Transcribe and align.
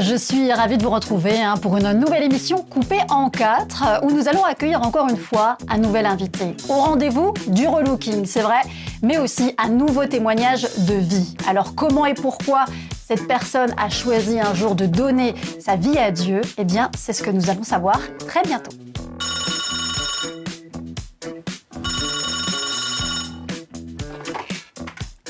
je 0.00 0.14
suis 0.14 0.52
ravie 0.52 0.76
de 0.76 0.82
vous 0.82 0.90
retrouver 0.90 1.40
hein, 1.40 1.56
pour 1.56 1.76
une 1.76 1.92
nouvelle 1.92 2.22
émission 2.22 2.58
coupée 2.62 3.00
en 3.10 3.30
quatre 3.30 3.84
euh, 3.84 4.06
où 4.06 4.12
nous 4.12 4.28
allons 4.28 4.44
accueillir 4.44 4.82
encore 4.82 5.08
une 5.08 5.16
fois 5.16 5.58
un 5.68 5.78
nouvel 5.78 6.06
invité. 6.06 6.56
Au 6.68 6.74
rendez-vous 6.74 7.34
du 7.48 7.66
relooking, 7.66 8.24
c'est 8.24 8.42
vrai, 8.42 8.60
mais 9.02 9.18
aussi 9.18 9.54
un 9.58 9.68
nouveau 9.68 10.06
témoignage 10.06 10.62
de 10.86 10.94
vie. 10.94 11.34
Alors 11.48 11.74
comment 11.74 12.06
et 12.06 12.14
pourquoi 12.14 12.66
cette 13.06 13.26
personne 13.26 13.74
a 13.76 13.88
choisi 13.88 14.38
un 14.38 14.54
jour 14.54 14.74
de 14.74 14.86
donner 14.86 15.34
sa 15.58 15.76
vie 15.76 15.98
à 15.98 16.10
Dieu? 16.10 16.42
Eh 16.58 16.64
bien, 16.64 16.90
c'est 16.96 17.12
ce 17.12 17.22
que 17.22 17.30
nous 17.30 17.50
allons 17.50 17.64
savoir 17.64 17.98
très 18.26 18.42
bientôt. 18.42 18.72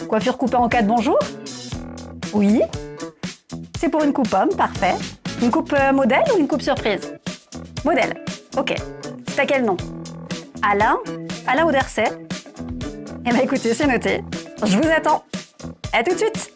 Coiffure 0.09 0.37
coupée 0.37 0.57
en 0.57 0.69
quatre, 0.69 0.87
bonjour 0.87 1.19
Oui 2.33 2.63
c'est 3.79 3.89
pour 3.89 4.03
une 4.03 4.13
coupe 4.13 4.35
homme, 4.35 4.49
parfait. 4.57 4.97
Une 5.41 5.53
coupe 5.53 5.73
euh, 5.73 5.93
modèle 5.93 6.25
ou 6.35 6.39
une 6.41 6.49
coupe 6.49 6.63
surprise? 6.63 7.15
Modèle. 7.85 8.25
Ok. 8.57 8.75
C'est 9.29 9.41
à 9.41 9.47
quel 9.47 9.65
nom? 9.65 9.77
Alain? 10.69 10.97
Alain 11.47 11.65
Auderset? 11.65 12.27
Eh 13.25 13.31
bien 13.31 13.41
écoutez, 13.41 13.73
c'est 13.75 13.87
noté. 13.87 14.25
Je 14.65 14.77
vous 14.77 14.89
attends. 14.89 15.23
À 15.93 16.03
tout 16.03 16.13
de 16.13 16.19
suite 16.19 16.53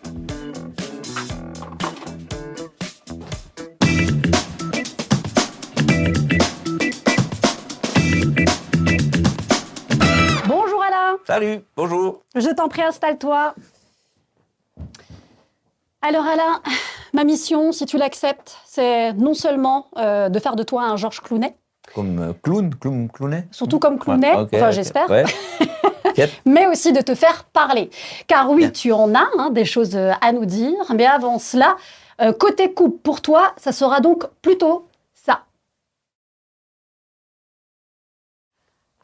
Bonjour 10.48 10.82
Alain 10.82 11.18
Salut, 11.24 11.60
bonjour. 11.76 12.22
Je 12.34 12.48
t'en 12.50 12.68
prie, 12.68 12.82
installe-toi. 12.82 13.54
Alors 16.02 16.26
Alain, 16.26 16.60
Ma 17.14 17.24
mission, 17.24 17.72
si 17.72 17.84
tu 17.84 17.98
l'acceptes, 17.98 18.56
c'est 18.64 19.12
non 19.12 19.34
seulement 19.34 19.86
euh, 19.98 20.30
de 20.30 20.38
faire 20.38 20.56
de 20.56 20.62
toi 20.62 20.84
un 20.84 20.96
Georges 20.96 21.20
Clounet. 21.20 21.54
Comme 21.94 22.18
euh, 22.20 22.32
clown, 22.42 22.74
clown, 22.74 23.10
clownet 23.10 23.48
Surtout 23.50 23.78
comme 23.78 23.98
Clounet, 23.98 24.32
enfin 24.34 24.70
j'espère. 24.70 25.08
mais 26.46 26.66
aussi 26.66 26.92
de 26.92 27.00
te 27.02 27.14
faire 27.14 27.44
parler. 27.44 27.90
Car 28.28 28.50
oui, 28.50 28.72
tu 28.72 28.92
en 28.92 29.14
as 29.14 29.28
hein, 29.38 29.50
des 29.50 29.66
choses 29.66 29.94
euh, 29.94 30.12
à 30.22 30.32
nous 30.32 30.46
dire. 30.46 30.72
Mais 30.94 31.06
avant 31.06 31.38
cela, 31.38 31.76
côté 32.38 32.72
coupe, 32.72 33.02
pour 33.02 33.20
toi, 33.20 33.52
ça 33.56 33.72
sera 33.72 34.00
donc 34.00 34.24
plutôt 34.42 34.86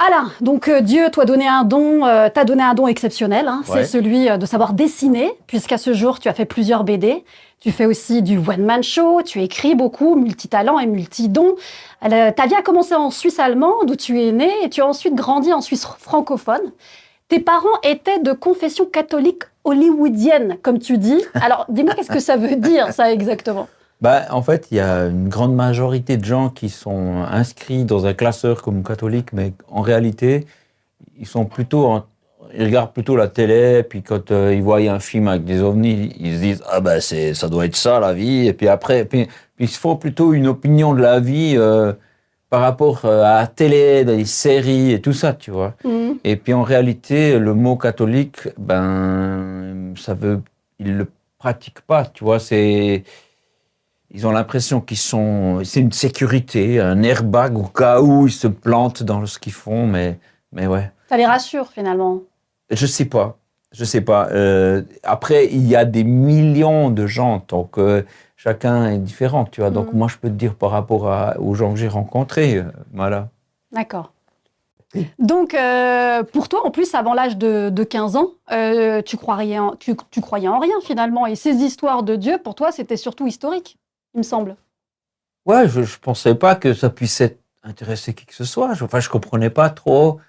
Alain, 0.01 0.31
donc 0.41 0.69
euh, 0.69 0.81
Dieu 0.81 1.11
t'a 1.11 1.25
donné 1.25 1.49
un 1.49 1.65
don, 1.65 2.07
euh, 2.07 2.29
t'a 2.29 2.45
donné 2.45 2.63
un 2.63 2.75
don 2.75 2.87
exceptionnel, 2.87 3.49
hein. 3.49 3.63
c'est 3.65 3.85
celui 3.85 4.31
euh, 4.31 4.37
de 4.37 4.47
savoir 4.47 4.73
dessiner, 4.73 5.33
puisqu'à 5.49 5.77
ce 5.77 5.93
jour 5.93 6.21
tu 6.21 6.29
as 6.29 6.35
fait 6.35 6.45
plusieurs 6.45 6.85
BD. 6.85 7.25
Tu 7.59 7.73
fais 7.73 7.87
aussi 7.87 8.23
du 8.23 8.39
one-man 8.39 8.85
show, 8.85 9.23
tu 9.23 9.43
écris 9.43 9.75
beaucoup, 9.75 10.15
multitalent 10.15 10.79
et 10.79 10.87
multidon. 10.87 11.57
ta 12.01 12.47
vie 12.47 12.55
a 12.55 12.63
commencé 12.63 12.95
en 12.95 13.11
Suisse 13.11 13.41
allemande, 13.41 13.91
où 13.91 13.97
tu 13.97 14.23
es 14.23 14.31
né, 14.31 14.49
et 14.63 14.71
tu 14.71 14.81
as 14.81 14.87
ensuite 14.87 15.17
grandi 15.17 15.53
en 15.53 15.61
Suisse 15.61 15.85
francophone. 15.99 16.71
Tes 17.27 17.41
parents 17.41 17.67
étaient 17.83 18.21
de 18.21 18.33
confession 18.33 18.87
catholique 18.87 19.43
hollywoodienne, 19.65 20.59
comme 20.63 20.79
tu 20.79 20.99
dis. 20.99 21.21
Alors, 21.35 21.67
dis-moi, 21.69 21.95
qu'est-ce 21.95 22.13
que 22.13 22.21
ça 22.21 22.37
veut 22.37 22.55
dire, 22.55 22.93
ça, 22.93 23.13
exactement? 23.13 23.67
Bah, 24.01 24.27
En 24.31 24.43
fait, 24.43 24.69
il 24.71 24.77
y 24.77 24.81
a 24.81 25.07
une 25.07 25.29
grande 25.29 25.55
majorité 25.55 26.17
de 26.17 26.25
gens 26.25 26.51
qui 26.51 26.69
sont 26.69 27.25
inscrits 27.31 27.85
dans 27.85 28.07
un 28.07 28.15
classeur 28.15 28.63
comme 28.63 28.83
catholique, 28.83 29.33
mais 29.33 29.53
en 29.69 29.83
réalité, 29.83 30.47
ils 31.19 31.27
sont 31.27 31.45
plutôt 31.45 32.03
ils 32.55 32.65
regardent 32.65 32.93
plutôt 32.93 33.17
la 33.17 33.29
télé, 33.29 33.83
puis 33.83 34.03
quand 34.03 34.31
euh, 34.31 34.55
ils 34.55 34.63
voient 34.63 34.79
un 34.79 35.01
film 35.01 35.29
avec 35.29 35.45
des 35.45 35.61
ovnis, 35.61 36.15
ils 36.19 36.37
se 36.37 36.41
disent 36.41 36.63
ah 36.71 36.81
ben 36.81 37.01
c'est 37.01 37.35
ça 37.35 37.49
doit 37.49 37.67
être 37.67 37.77
ça 37.77 38.01
la 38.01 38.13
vie, 38.15 38.47
et 38.47 38.53
puis 38.53 38.69
après 38.69 39.05
puis, 39.05 39.29
ils 39.59 39.69
se 39.69 39.79
font 39.79 39.97
plutôt 39.97 40.33
une 40.33 40.47
opinion 40.47 40.95
de 40.95 41.01
la 41.01 41.21
vie 41.21 41.55
euh, 41.57 41.93
par 42.51 42.61
rapport 42.61 43.05
euh, 43.05 43.23
à 43.23 43.41
la 43.41 43.47
télé, 43.47 44.05
des 44.05 44.25
séries 44.25 44.93
et 44.93 45.01
tout 45.01 45.13
ça, 45.13 45.33
tu 45.35 45.51
vois. 45.51 45.75
Mmh. 45.85 46.13
Et 46.25 46.37
puis 46.37 46.55
en 46.55 46.63
réalité, 46.63 47.39
le 47.39 47.55
mot 47.55 47.77
catholique, 47.77 48.49
ben 48.57 49.93
ça 49.97 50.15
veut, 50.15 50.41
ils 50.79 50.97
le 50.97 51.09
pratiquent 51.39 51.83
pas, 51.83 52.05
tu 52.07 52.25
vois. 52.25 52.39
C'est 52.39 53.05
ils 54.11 54.27
ont 54.27 54.31
l'impression 54.31 54.81
qu'ils 54.81 54.97
sont, 54.97 55.61
c'est 55.65 55.81
une 55.81 55.93
sécurité, 55.93 56.81
un 56.81 57.03
airbag 57.03 57.59
au 57.59 57.65
cas 57.65 58.01
où 58.01 58.27
ils 58.27 58.33
se 58.33 58.49
plantent 58.49 59.03
dans 59.03 59.25
ce 59.27 59.39
qu'ils 59.39 59.53
font, 59.53 59.87
mais, 59.87 60.19
mais 60.53 60.67
ouais. 60.67 60.91
Ça 61.09 61.17
les 61.17 61.27
rassure 61.27 61.69
finalement. 61.69 62.23
Je 62.71 62.87
sais 62.87 63.05
pas, 63.05 63.39
je 63.73 63.85
sais 63.85 64.01
pas. 64.01 64.29
Euh, 64.31 64.83
après, 65.03 65.47
il 65.47 65.67
y 65.67 65.77
a 65.77 65.85
des 65.85 66.05
millions 66.05 66.91
de 66.91 67.07
gens, 67.07 67.43
donc 67.49 67.79
chacun 68.37 68.91
est 68.91 68.99
différent, 68.99 69.45
tu 69.45 69.61
vois. 69.61 69.71
Donc 69.71 69.93
mm. 69.93 69.97
moi, 69.97 70.09
je 70.09 70.17
peux 70.17 70.29
te 70.29 70.35
dire 70.35 70.55
par 70.55 70.71
rapport 70.71 71.37
aux 71.39 71.55
gens 71.55 71.73
que 71.73 71.79
j'ai 71.79 71.89
rencontrés, 71.89 72.57
euh, 72.57 72.65
voilà. 72.95 73.29
D'accord. 73.73 74.13
Donc, 75.19 75.53
euh, 75.53 76.23
pour 76.23 76.49
toi, 76.49 76.67
en 76.67 76.71
plus, 76.71 76.95
avant 76.95 77.13
l'âge 77.13 77.37
de, 77.37 77.85
15 77.85 78.17
ans, 78.17 78.31
tu, 79.05 79.17
croyais 79.19 79.59
en, 79.59 79.77
tu, 79.77 79.95
tu, 80.11 80.23
croyais 80.23 80.49
en 80.49 80.59
rien 80.59 80.81
finalement. 80.83 81.27
Et 81.27 81.35
ces 81.37 81.57
histoires 81.57 82.03
de 82.03 82.17
Dieu, 82.17 82.39
pour 82.43 82.55
toi, 82.55 82.73
c'était 82.73 82.97
surtout 82.97 83.27
historique 83.27 83.78
il 84.15 84.19
me 84.19 84.23
semble. 84.23 84.57
Ouais, 85.47 85.69
je 85.69 85.81
ne 85.81 85.87
pensais 86.01 86.35
pas 86.35 86.55
que 86.55 86.75
ça 86.75 86.91
puisse 86.91 87.21
être 87.21 87.41
intéresser 87.63 88.15
qui 88.15 88.27
que 88.27 88.35
ce 88.35 88.45
soit. 88.45 88.73
Enfin, 88.83 89.01
je 89.01 89.09
comprenais 89.09 89.51
pas 89.51 89.71
trop. 89.71 90.21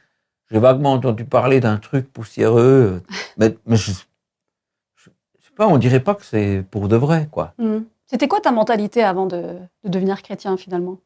J'ai 0.51 0.59
vaguement 0.59 0.93
entendu 0.93 1.25
parler 1.25 1.59
d'un 1.59 1.77
truc 1.77 2.11
poussiéreux, 2.11 3.03
mais, 3.37 3.55
mais 3.65 3.75
je, 3.75 3.91
je, 3.91 5.09
sais 5.41 5.53
pas, 5.55 5.67
on 5.67 5.77
dirait 5.77 5.99
pas 5.99 6.15
que 6.15 6.25
c'est 6.25 6.63
pour 6.71 6.87
de 6.87 6.95
vrai, 6.95 7.27
quoi. 7.31 7.53
Hmm. 7.57 7.81
C'était 8.07 8.27
quoi 8.27 8.41
ta 8.41 8.51
mentalité 8.51 9.03
avant 9.03 9.27
de, 9.27 9.57
devenir 9.83 10.23
chrétien 10.23 10.57
finalement? 10.57 10.97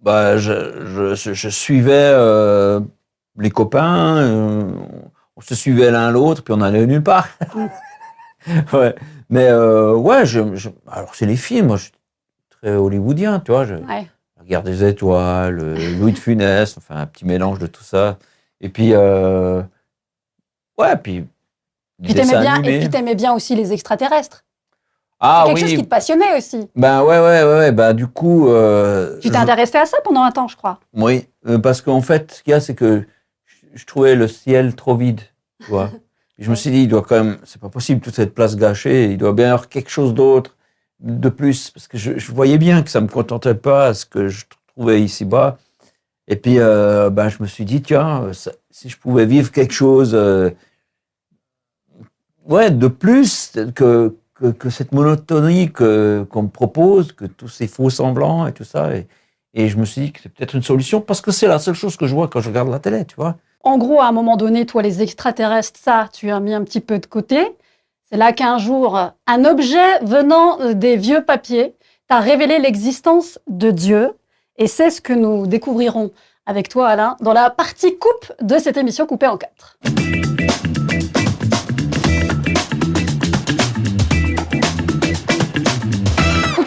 Bah, 0.00 0.36
je, 0.36 1.14
je 1.14 1.48
suivais 1.48 2.10
euh, 2.12 2.80
les 3.38 3.50
copains, 3.50 4.16
euh, 4.18 4.72
on 5.36 5.40
se 5.40 5.54
suivait 5.54 5.90
l'un 5.90 6.10
l'autre, 6.10 6.42
puis 6.42 6.52
on 6.52 6.58
n'allait 6.58 6.86
nulle 6.86 7.02
part. 7.02 7.28
Hmm. 7.54 7.66
ouais. 8.76 8.94
Mais 9.30 9.46
euh, 9.48 9.94
ouais, 9.94 10.26
je, 10.26 10.40
alors 10.90 11.14
c'est 11.14 11.26
les 11.26 11.36
films, 11.36 11.68
moi 11.68 11.76
je 11.76 11.84
suis 11.84 11.92
très 12.50 12.74
hollywoodien, 12.74 13.40
tu 13.40 13.52
vois. 13.52 13.64
Je, 13.64 13.74
La 13.74 14.44
guerre 14.44 14.62
des 14.62 14.84
étoiles, 14.84 15.58
euh, 15.60 15.98
Louis 15.98 16.12
de 16.12 16.18
Funès, 16.18 16.76
enfin 16.76 16.96
un 16.96 17.06
petit 17.06 17.24
mélange 17.24 17.58
de 17.58 17.66
tout 17.66 17.84
ça. 17.84 18.18
Et 18.60 18.68
puis, 18.68 18.90
euh, 18.92 19.62
ouais, 20.78 20.96
puis. 20.96 21.26
Puis 22.02 22.14
t'aimais 22.14 22.40
bien, 22.40 22.62
et 22.62 22.80
puis 22.80 22.90
t'aimais 22.90 23.14
bien 23.14 23.32
aussi 23.32 23.54
les 23.54 23.72
extraterrestres. 23.72 24.44
Ah 25.24 25.44
quelque 25.46 25.60
chose 25.60 25.70
qui 25.70 25.84
te 25.84 25.88
passionnait 25.88 26.36
aussi. 26.36 26.68
Ben 26.74 27.02
ouais, 27.04 27.20
ouais, 27.20 27.44
ouais, 27.44 27.58
ouais. 27.58 27.72
Ben, 27.72 27.94
du 27.94 28.08
coup. 28.08 28.48
Euh, 28.48 29.20
tu 29.20 29.30
t'es 29.30 29.36
intéressé 29.36 29.78
à 29.78 29.86
ça 29.86 29.98
pendant 30.02 30.22
un 30.22 30.32
temps, 30.32 30.48
je 30.48 30.56
crois. 30.56 30.80
Oui, 30.94 31.28
parce 31.62 31.80
qu'en 31.80 32.02
fait, 32.02 32.32
ce 32.32 32.42
qu'il 32.42 32.50
y 32.50 32.54
a, 32.54 32.60
c'est 32.60 32.74
que 32.74 33.04
je 33.72 33.84
trouvais 33.84 34.16
le 34.16 34.26
ciel 34.26 34.74
trop 34.74 34.96
vide, 34.96 35.20
tu 35.60 35.70
vois. 35.70 35.90
je 36.42 36.50
me 36.50 36.56
suis 36.56 36.70
dit, 36.70 36.82
il 36.82 36.88
doit 36.88 37.02
quand 37.02 37.22
même, 37.22 37.38
c'est 37.44 37.60
pas 37.60 37.68
possible 37.68 38.00
toute 38.00 38.14
cette 38.14 38.34
place 38.34 38.56
gâchée, 38.56 39.10
il 39.12 39.18
doit 39.18 39.32
bien 39.32 39.46
y 39.46 39.48
avoir 39.48 39.68
quelque 39.68 39.90
chose 39.90 40.12
d'autre, 40.12 40.56
de 41.00 41.28
plus, 41.28 41.70
parce 41.70 41.88
que 41.88 41.98
je, 41.98 42.32
voyais 42.32 42.58
bien 42.58 42.82
que 42.82 42.90
ça 42.90 43.00
me 43.00 43.08
contentait 43.08 43.54
pas 43.54 43.94
ce 43.94 44.06
que 44.06 44.28
je 44.28 44.44
trouvais 44.74 45.02
ici-bas. 45.02 45.58
Et 46.28 46.36
puis, 46.36 46.58
euh, 46.58 47.10
ben, 47.10 47.28
je 47.28 47.42
me 47.42 47.46
suis 47.46 47.64
dit, 47.64 47.82
tiens, 47.82 48.30
si 48.70 48.88
je 48.88 48.96
pouvais 48.96 49.26
vivre 49.26 49.50
quelque 49.50 49.72
chose, 49.72 50.12
euh, 50.14 50.50
ouais, 52.46 52.70
de 52.70 52.88
plus 52.88 53.52
que, 53.74 54.14
que, 54.34 54.70
cette 54.70 54.92
monotonie 54.92 55.70
qu'on 55.72 56.42
me 56.42 56.48
propose, 56.48 57.12
que 57.12 57.24
tous 57.24 57.48
ces 57.48 57.66
faux 57.66 57.90
semblants 57.90 58.46
et 58.46 58.52
tout 58.52 58.64
ça. 58.64 58.96
Et, 58.96 59.06
et 59.54 59.68
je 59.68 59.76
me 59.76 59.84
suis 59.84 60.02
dit 60.02 60.12
que 60.12 60.20
c'est 60.22 60.28
peut-être 60.28 60.54
une 60.54 60.62
solution 60.62 61.00
parce 61.00 61.20
que 61.20 61.30
c'est 61.30 61.48
la 61.48 61.58
seule 61.58 61.74
chose 61.74 61.96
que 61.96 62.06
je 62.06 62.14
vois 62.14 62.28
quand 62.28 62.40
je 62.40 62.48
regarde 62.48 62.70
la 62.70 62.78
télé, 62.78 63.04
tu 63.04 63.16
vois. 63.16 63.36
En 63.64 63.78
gros, 63.78 64.00
à 64.00 64.06
un 64.06 64.12
moment 64.12 64.36
donné, 64.36 64.66
toi, 64.66 64.82
les 64.82 65.02
extraterrestres, 65.02 65.78
ça, 65.80 66.08
tu 66.12 66.30
as 66.30 66.40
mis 66.40 66.52
un 66.52 66.64
petit 66.64 66.80
peu 66.80 66.98
de 66.98 67.06
côté. 67.06 67.56
C'est 68.10 68.16
là 68.16 68.32
qu'un 68.32 68.58
jour, 68.58 68.98
un 69.26 69.44
objet 69.44 70.00
venant 70.02 70.60
euh, 70.60 70.74
des 70.74 70.96
vieux 70.96 71.24
papiers 71.24 71.74
t'a 72.08 72.18
révélé 72.18 72.58
l'existence 72.58 73.38
de 73.46 73.70
Dieu. 73.70 74.12
Et 74.58 74.66
c'est 74.66 74.90
ce 74.90 75.00
que 75.00 75.12
nous 75.12 75.46
découvrirons 75.46 76.10
avec 76.44 76.68
toi, 76.68 76.88
Alain, 76.88 77.16
dans 77.20 77.32
la 77.32 77.50
partie 77.50 77.96
coupe 77.98 78.32
de 78.40 78.58
cette 78.58 78.76
émission 78.76 79.06
coupée 79.06 79.28
en 79.28 79.36
quatre. 79.36 79.78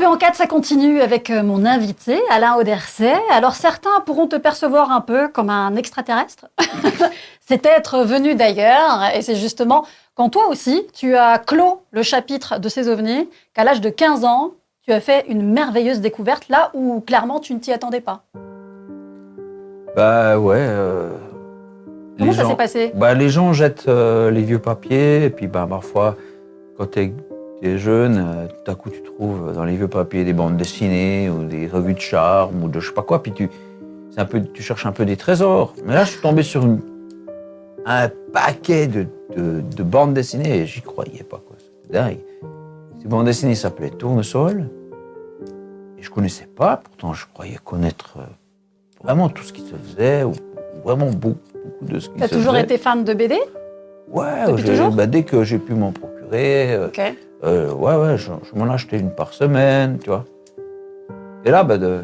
En 0.05 0.17
4, 0.17 0.35
ça 0.35 0.47
continue 0.47 1.01
avec 1.01 1.29
euh, 1.29 1.43
mon 1.43 1.65
invité, 1.65 2.19
Alain 2.29 2.55
Auderset. 2.55 3.19
Alors 3.31 3.55
certains 3.55 3.99
pourront 4.05 4.27
te 4.27 4.35
percevoir 4.35 4.91
un 4.91 5.01
peu 5.01 5.27
comme 5.27 5.49
un 5.49 5.75
extraterrestre. 5.75 6.47
c'est 7.41 7.65
être 7.65 8.03
venu 8.03 8.35
d'ailleurs, 8.35 9.03
et 9.15 9.21
c'est 9.21 9.35
justement 9.35 9.85
quand 10.13 10.29
toi 10.29 10.47
aussi, 10.47 10.87
tu 10.93 11.15
as 11.15 11.39
clos 11.39 11.81
le 11.91 12.03
chapitre 12.03 12.59
de 12.59 12.69
ces 12.69 12.87
ovnis, 12.87 13.27
qu'à 13.53 13.63
l'âge 13.63 13.81
de 13.81 13.89
15 13.89 14.23
ans, 14.23 14.51
tu 14.83 14.93
as 14.93 15.01
fait 15.01 15.25
une 15.27 15.51
merveilleuse 15.51 15.99
découverte 15.99 16.47
là 16.49 16.71
où 16.73 17.01
clairement 17.01 17.39
tu 17.39 17.53
ne 17.53 17.59
t'y 17.59 17.73
attendais 17.73 18.01
pas. 18.01 18.23
Bah 19.95 20.37
ouais. 20.37 20.57
Euh, 20.59 21.09
Comment 22.17 22.33
ça 22.33 22.45
s'est 22.45 22.55
passé? 22.55 22.91
Bah, 22.95 23.13
Les 23.13 23.29
gens 23.29 23.53
jettent 23.53 23.87
euh, 23.87 24.31
les 24.31 24.41
vieux 24.41 24.59
papiers, 24.59 25.25
et 25.25 25.29
puis 25.29 25.47
bah, 25.47 25.65
parfois, 25.69 26.15
quand 26.77 26.95
tu 27.61 27.67
es 27.69 27.77
jeune, 27.77 28.17
euh, 28.17 28.47
tout 28.47 28.71
à 28.71 28.75
coup 28.75 28.89
tu 28.89 29.01
trouves 29.01 29.53
dans 29.53 29.63
les 29.65 29.75
vieux 29.75 29.87
papiers 29.87 30.23
des 30.23 30.33
bandes 30.33 30.57
dessinées 30.57 31.29
ou 31.29 31.43
des 31.45 31.67
revues 31.67 31.93
de 31.93 31.99
charme 31.99 32.63
ou 32.63 32.67
de 32.67 32.79
je 32.79 32.87
sais 32.89 32.93
pas 32.93 33.01
quoi, 33.01 33.21
puis 33.23 33.31
tu, 33.31 33.49
un 34.17 34.25
peu, 34.25 34.41
tu 34.41 34.61
cherches 34.63 34.85
un 34.85 34.91
peu 34.91 35.05
des 35.05 35.17
trésors. 35.17 35.73
Mais 35.85 35.93
là, 35.93 36.03
je 36.03 36.11
suis 36.11 36.21
tombé 36.21 36.43
sur 36.43 36.63
une, 36.65 36.79
un 37.85 38.09
paquet 38.33 38.87
de, 38.87 39.05
de, 39.35 39.61
de 39.61 39.83
bandes 39.83 40.13
dessinées 40.13 40.61
et 40.61 40.65
j'y 40.65 40.81
croyais 40.81 41.23
pas. 41.23 41.41
C'était 41.83 41.93
dingue. 41.99 42.17
Ces 43.01 43.07
bandes 43.07 43.25
dessinées 43.25 43.55
s'appelaient 43.55 43.89
Tournesol. 43.91 44.69
Et 45.97 46.03
je 46.03 46.09
connaissais 46.09 46.45
pas, 46.47 46.77
pourtant 46.77 47.13
je 47.13 47.25
croyais 47.33 47.57
connaître 47.63 48.15
euh, 48.19 48.23
vraiment 49.03 49.29
tout 49.29 49.43
ce 49.43 49.53
qui 49.53 49.61
se 49.61 49.75
faisait, 49.75 50.23
ou 50.23 50.33
vraiment 50.83 51.09
beaucoup, 51.09 51.39
beaucoup 51.63 51.85
de 51.85 51.99
ce 51.99 52.09
qui 52.09 52.15
T'as 52.19 52.27
se 52.27 52.35
toujours 52.35 52.53
faisait. 52.53 52.63
été 52.65 52.77
fan 52.77 53.03
de 53.03 53.13
BD 53.13 53.35
Ouais, 54.11 54.45
toujours? 54.63 54.91
bah, 54.91 55.07
dès 55.07 55.23
que 55.23 55.43
j'ai 55.43 55.57
pu 55.57 55.73
m'en 55.73 55.91
procurer, 55.91 56.73
euh, 56.75 56.87
Ok. 56.87 57.01
Euh, 57.45 57.71
ouais, 57.73 57.95
ouais, 57.95 58.17
je, 58.17 58.31
m'en 58.55 58.69
achetais 58.71 58.99
une 58.99 59.11
par 59.11 59.33
semaine, 59.33 59.99
tu 59.99 60.09
vois. 60.09 60.25
Et 61.43 61.51
là, 61.51 61.63
bah, 61.63 61.77
de 61.77 62.01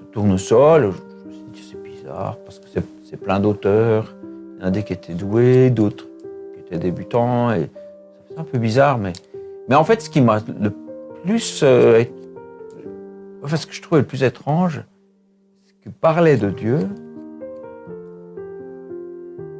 ce 0.00 0.04
tournesol, 0.12 0.92
je, 0.92 1.28
me 1.28 1.32
suis 1.32 1.42
dit, 1.52 1.62
c'est 1.70 1.82
bizarre, 1.82 2.36
parce 2.44 2.58
que 2.58 2.66
c'est- 2.68 3.16
plein 3.16 3.40
d'auteurs. 3.40 4.14
Il 4.56 4.60
y 4.60 4.64
en 4.64 4.68
a 4.68 4.70
des 4.70 4.84
qui 4.84 4.92
étaient 4.92 5.14
doués, 5.14 5.70
d'autres 5.70 6.06
qui 6.54 6.60
étaient 6.60 6.78
débutants, 6.78 7.50
et 7.52 7.68
un 8.36 8.44
peu 8.44 8.58
bizarre, 8.58 8.98
mais, 8.98 9.12
mais 9.68 9.74
en 9.74 9.82
fait, 9.82 10.00
ce 10.00 10.08
qui 10.08 10.20
m'a 10.20 10.38
le 10.60 10.70
plus. 11.24 11.62
euh, 11.64 12.04
enfin, 13.42 13.56
ce 13.56 13.66
que 13.66 13.72
je 13.74 13.82
trouvais 13.82 14.02
le 14.02 14.06
plus 14.06 14.22
étrange, 14.22 14.84
c'est 15.66 15.74
que 15.84 15.88
parler 15.90 16.36
de 16.36 16.50
Dieu, 16.50 16.78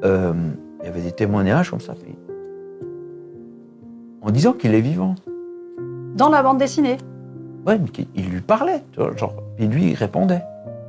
euh, 0.05 0.33
il 0.81 0.87
y 0.87 0.89
avait 0.89 1.03
des 1.03 1.13
témoignages 1.13 1.71
comme 1.71 1.81
ça, 1.81 1.95
en 4.23 4.31
disant 4.31 4.53
qu'il 4.53 4.75
est 4.75 4.81
vivant. 4.81 5.15
Dans 6.17 6.29
la 6.29 6.43
bande 6.43 6.59
dessinée. 6.59 6.99
Ouais, 7.67 7.79
mais 7.79 7.89
qu'il- 7.89 8.09
il 8.15 8.29
lui 8.31 8.41
parlait, 8.41 8.83
tu 8.93 9.01
vois, 9.01 9.15
genre, 9.17 9.35
puis 9.57 9.67
lui, 9.69 9.91
il 9.91 9.95
répondait. 9.95 10.43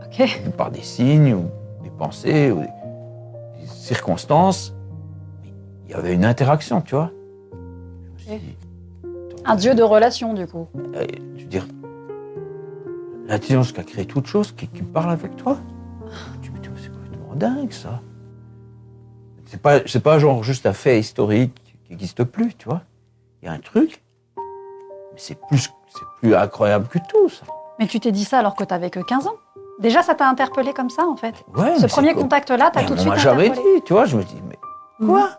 Ok. 0.05 0.41
Par 0.57 0.71
des 0.71 0.81
signes, 0.81 1.33
ou 1.33 1.45
des 1.83 1.89
pensées, 1.89 2.51
ou 2.51 2.59
des, 2.61 2.67
circonstances. 3.67 4.73
Mais 5.43 5.49
il 5.87 5.91
y 5.91 5.93
avait 5.93 6.13
une 6.13 6.25
interaction, 6.25 6.81
tu 6.81 6.95
vois. 6.95 7.11
Dit, 8.27 8.55
Un 9.45 9.55
dieu 9.55 9.73
de 9.73 9.83
relation, 9.83 10.33
du 10.33 10.45
coup. 10.47 10.67
euh, 10.95 11.05
je 11.37 11.43
veux 11.43 11.49
dire, 11.49 11.67
l'intelligence 13.27 13.71
qui 13.71 13.79
a 13.79 13.83
créé 13.83 14.05
toute 14.05 14.27
chose, 14.27 14.51
qui, 14.51 14.67
qui 14.67 14.81
parle 14.83 15.11
avec 15.11 15.35
toi. 15.35 15.57
Tu 16.41 16.51
me 16.51 16.59
dis, 16.59 16.69
c'est 16.77 16.91
complètement 16.91 17.35
dingue, 17.35 17.71
ça. 17.71 18.01
C'est 19.45 19.61
pas, 19.61 19.79
pas 20.03 20.19
genre 20.19 20.43
juste 20.43 20.65
un 20.65 20.73
fait 20.73 20.99
historique 20.99 21.53
qui 21.65 21.91
n'existe 21.91 22.23
plus, 22.23 22.53
tu 22.55 22.69
vois. 22.69 22.83
Il 23.41 23.45
y 23.45 23.49
a 23.49 23.53
un 23.53 23.59
truc, 23.59 24.03
mais 24.37 25.17
c'est 25.17 25.35
plus, 25.47 25.71
c'est 25.89 26.05
plus 26.21 26.35
incroyable 26.35 26.87
que 26.87 26.99
tout, 27.09 27.29
ça. 27.29 27.43
Mais 27.79 27.87
tu 27.87 27.99
t'es 27.99 28.11
dit 28.11 28.25
ça 28.25 28.39
alors 28.39 28.55
que 28.55 28.63
t'avais 28.63 28.89
que 28.89 28.99
15 28.99 29.27
ans 29.27 29.35
Déjà, 29.79 30.03
ça 30.03 30.13
t'a 30.13 30.27
interpellé 30.27 30.73
comme 30.73 30.91
ça, 30.91 31.05
en 31.07 31.15
fait 31.15 31.33
Ouais, 31.57 31.75
Ce 31.79 31.87
premier 31.87 32.13
contact-là, 32.13 32.69
t'as 32.71 32.83
tout 32.83 32.89
de 32.93 32.99
on 32.99 33.01
suite 33.01 33.07
m'a 33.13 33.17
jamais 33.17 33.49
dit, 33.49 33.81
tu 33.83 33.93
vois. 33.93 34.05
Je 34.05 34.15
me 34.15 34.23
dis, 34.23 34.39
mais 34.47 34.59
quoi? 35.07 35.29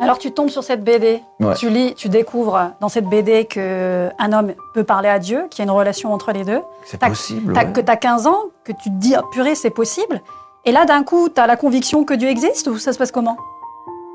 Alors 0.00 0.18
tu 0.18 0.32
tombes 0.32 0.48
sur 0.48 0.64
cette 0.64 0.82
BD, 0.82 1.22
Ouais. 1.38 1.54
tu 1.54 1.70
lis, 1.70 1.94
tu 1.94 2.08
découvres 2.08 2.72
dans 2.80 2.88
cette 2.88 3.04
BD 3.08 3.44
que 3.44 4.10
un 4.18 4.32
homme 4.32 4.52
peut 4.74 4.82
parler 4.82 5.08
à 5.08 5.20
Dieu, 5.20 5.46
qu'il 5.50 5.64
y 5.64 5.68
a 5.68 5.70
une 5.70 5.76
relation 5.78 6.12
entre 6.12 6.32
les 6.32 6.42
deux, 6.44 6.60
C'est 6.84 6.98
T'as- 6.98 7.08
possible. 7.08 7.52
T'as- 7.52 7.66
ouais. 7.66 7.72
que 7.72 7.80
tu 7.80 7.90
as 7.92 7.96
15 7.96 8.26
ans, 8.26 8.40
que 8.64 8.72
tu 8.72 8.90
te 8.90 8.96
dis, 8.96 9.14
ah, 9.14 9.22
purée, 9.30 9.54
c'est 9.54 9.70
possible. 9.70 10.20
Et 10.64 10.72
là, 10.72 10.84
d'un 10.84 11.04
coup, 11.04 11.28
tu 11.28 11.40
as 11.40 11.46
la 11.46 11.56
conviction 11.56 12.02
que 12.04 12.14
Dieu 12.14 12.28
existe 12.28 12.66
ou 12.66 12.78
ça 12.78 12.92
se 12.92 12.98
passe 12.98 13.12
comment? 13.12 13.36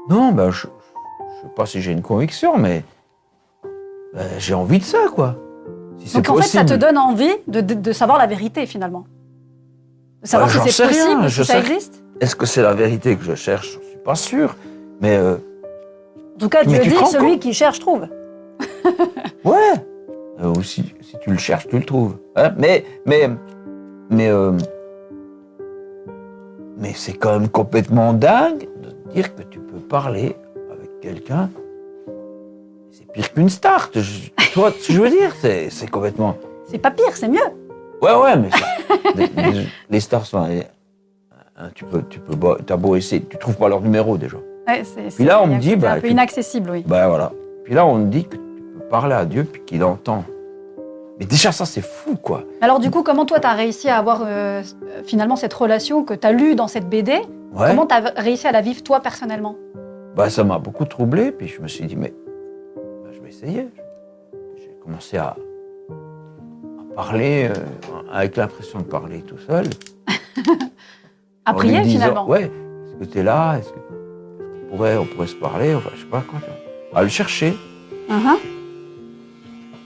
Non, 0.10 0.34
ben, 0.34 0.52
je, 0.52 0.68
je 1.42 1.48
sais 1.48 1.54
pas 1.56 1.66
si 1.66 1.82
j'ai 1.82 1.92
une 1.92 2.02
conviction, 2.02 2.58
mais 2.58 2.84
ben, 4.14 4.26
j'ai 4.38 4.54
envie 4.54 4.80
de 4.80 4.84
ça, 4.84 5.00
quoi. 5.14 5.36
Si 6.04 6.16
Donc 6.16 6.30
en 6.30 6.36
fait, 6.36 6.44
ça 6.44 6.60
te 6.60 6.64
possible. 6.74 6.80
donne 6.80 6.98
envie 6.98 7.32
de, 7.48 7.62
de- 7.62 7.74
de 7.74 7.92
savoir 7.94 8.18
la 8.18 8.26
vérité 8.28 8.66
finalement. 8.66 9.06
De 10.22 10.28
savoir 10.28 10.50
Bah, 10.50 10.54
si 10.64 10.72
c'est 10.72 10.84
sais 10.84 10.86
rien, 10.86 11.06
possible, 11.06 11.28
je 11.30 11.44
si 11.44 11.48
ça 11.48 11.54
sais- 11.54 11.60
existe. 11.72 12.04
Est-ce 12.22 12.36
que 12.36 12.46
c'est 12.46 12.62
la 12.62 12.74
vérité 12.74 13.16
que 13.16 13.24
je 13.24 13.36
cherche? 13.36 13.80
Je 13.82 13.88
suis 13.90 13.98
pas 14.04 14.16
sûr. 14.16 14.56
Mais 15.02 15.18
euh, 15.18 15.36
En 16.36 16.40
tout 16.40 16.50
cas, 16.50 16.64
Dieu 16.66 16.80
tu 16.82 16.90
dit, 16.90 16.96
celui 17.12 17.32
compte 17.34 17.40
qui 17.42 17.54
cherche 17.54 17.80
trouve. 17.80 18.08
ouais. 19.46 19.56
Euh, 20.42 20.48
ou 20.58 20.64
si, 20.64 20.94
si 21.02 21.18
tu 21.22 21.32
le 21.32 21.38
cherches, 21.38 21.68
tu 21.68 21.78
le 21.78 21.86
trouves. 21.86 22.18
Hein? 22.36 22.52
Mais 22.58 22.86
mais 23.06 23.30
mais 24.10 24.30
euh, 24.30 24.52
mais 26.78 26.94
c'est 26.94 27.14
quand 27.14 27.32
même 27.40 27.50
complètement 27.50 28.14
dingue 28.14 28.68
de 28.82 29.12
dire 29.14 29.36
que 29.36 29.44
tu 29.44 29.60
peux 29.60 29.80
parler 29.80 30.36
quelqu'un. 31.02 31.50
C'est 32.92 33.12
pire 33.12 33.34
qu'une 33.34 33.50
star. 33.50 33.90
Tu 33.92 34.00
vois 34.56 34.72
ce 34.72 34.88
que 34.88 34.94
je 34.94 35.02
veux 35.02 35.10
dire 35.10 35.34
C'est 35.42 35.90
complètement. 35.90 36.36
C'est 36.66 36.78
pas 36.78 36.92
pire, 36.92 37.16
c'est 37.16 37.28
mieux. 37.28 37.40
Ouais, 38.02 38.14
ouais, 38.16 38.38
mais 38.38 38.50
ça- 38.52 39.66
les, 39.90 40.00
stars 40.00 40.26
sont. 40.26 40.38
hein, 41.58 41.70
tu 41.76 41.84
peux, 41.86 42.02
tu 42.10 42.20
peux, 42.20 42.36
t'as 42.66 42.78
beau 42.78 42.96
essayer, 42.96 43.22
tu 43.24 43.38
trouves 43.38 43.58
pas 43.58 43.68
leur 43.68 43.82
numéro 43.82 44.18
déjà. 44.18 44.38
Ouais, 44.68 44.84
c'est- 44.84 45.16
Puis 45.16 45.26
là, 45.26 45.42
on 45.42 45.48
me 45.48 45.58
dit, 45.60 45.72
c'est 45.72 45.76
bah, 45.76 45.92
un 45.94 45.96
peu 45.96 46.08
tu- 46.08 46.12
inaccessible, 46.14 46.70
oui. 46.72 46.84
Ben 46.88 47.08
voilà. 47.10 47.32
Puis 47.66 47.74
là, 47.74 47.86
on 47.86 47.96
me 47.96 48.06
dit 48.10 48.24
que 48.26 48.36
tu 48.36 48.42
peux 48.78 48.86
parler 48.90 49.16
à 49.16 49.26
Dieu 49.26 49.44
puis 49.44 49.62
qu'il 49.66 49.84
entend. 49.84 50.24
Mais 51.20 51.26
déjà, 51.26 51.52
ça, 51.52 51.66
c'est 51.66 51.82
fou, 51.82 52.16
quoi. 52.16 52.44
Alors 52.62 52.80
du 52.80 52.90
coup, 52.90 53.04
comment 53.04 53.26
toi, 53.26 53.40
tu 53.42 53.48
as 53.48 53.54
réussi 53.54 53.90
à 53.90 53.98
avoir 53.98 54.22
euh, 54.26 54.64
finalement 55.06 55.36
cette 55.36 55.54
relation 55.54 56.04
que 56.06 56.14
tu 56.14 56.26
as 56.26 56.32
lue 56.32 56.56
dans 56.56 56.68
cette 56.68 56.88
BD 56.88 57.14
Ouais. 57.54 57.68
Comment 57.70 57.88
tu 57.88 57.96
as 57.96 58.14
réussi 58.16 58.48
à 58.48 58.52
la 58.54 58.62
vivre 58.62 58.82
toi 58.84 59.00
personnellement? 59.02 59.56
Bah, 60.20 60.30
ça 60.30 60.44
m'a 60.44 60.60
beaucoup 60.60 60.84
troublé. 60.84 61.32
Puis 61.32 61.48
je 61.48 61.62
me 61.62 61.70
suis 61.70 61.86
dit, 61.86 61.96
mais 61.96 62.14
bah, 62.76 63.10
je 63.14 63.22
vais 63.22 63.30
essayer. 63.30 63.70
J'ai 64.58 64.76
commencé 64.84 65.16
à, 65.16 65.28
à 65.30 66.94
parler 66.94 67.48
euh, 67.50 67.54
avec 68.12 68.36
l'impression 68.36 68.80
de 68.80 68.84
parler 68.84 69.22
tout 69.22 69.38
seul. 69.38 69.66
À 71.46 71.54
prier 71.54 71.84
finalement 71.86 72.28
Ouais, 72.28 72.44
est-ce 72.44 72.96
que 73.00 73.06
tu 73.12 73.20
es 73.20 73.24
là? 73.24 73.58
Est-ce 73.58 73.70
que- 73.70 73.80
qu'on 74.70 74.76
pourrait, 74.76 74.98
on 74.98 75.06
pourrait 75.06 75.28
se 75.28 75.36
parler? 75.36 75.74
Enfin, 75.74 75.90
je 75.96 76.02
sais 76.02 76.06
pas 76.06 76.22
quoi. 76.22 76.40
À 76.94 77.02
le 77.02 77.08
chercher. 77.08 77.54
Mhm. 78.10 78.36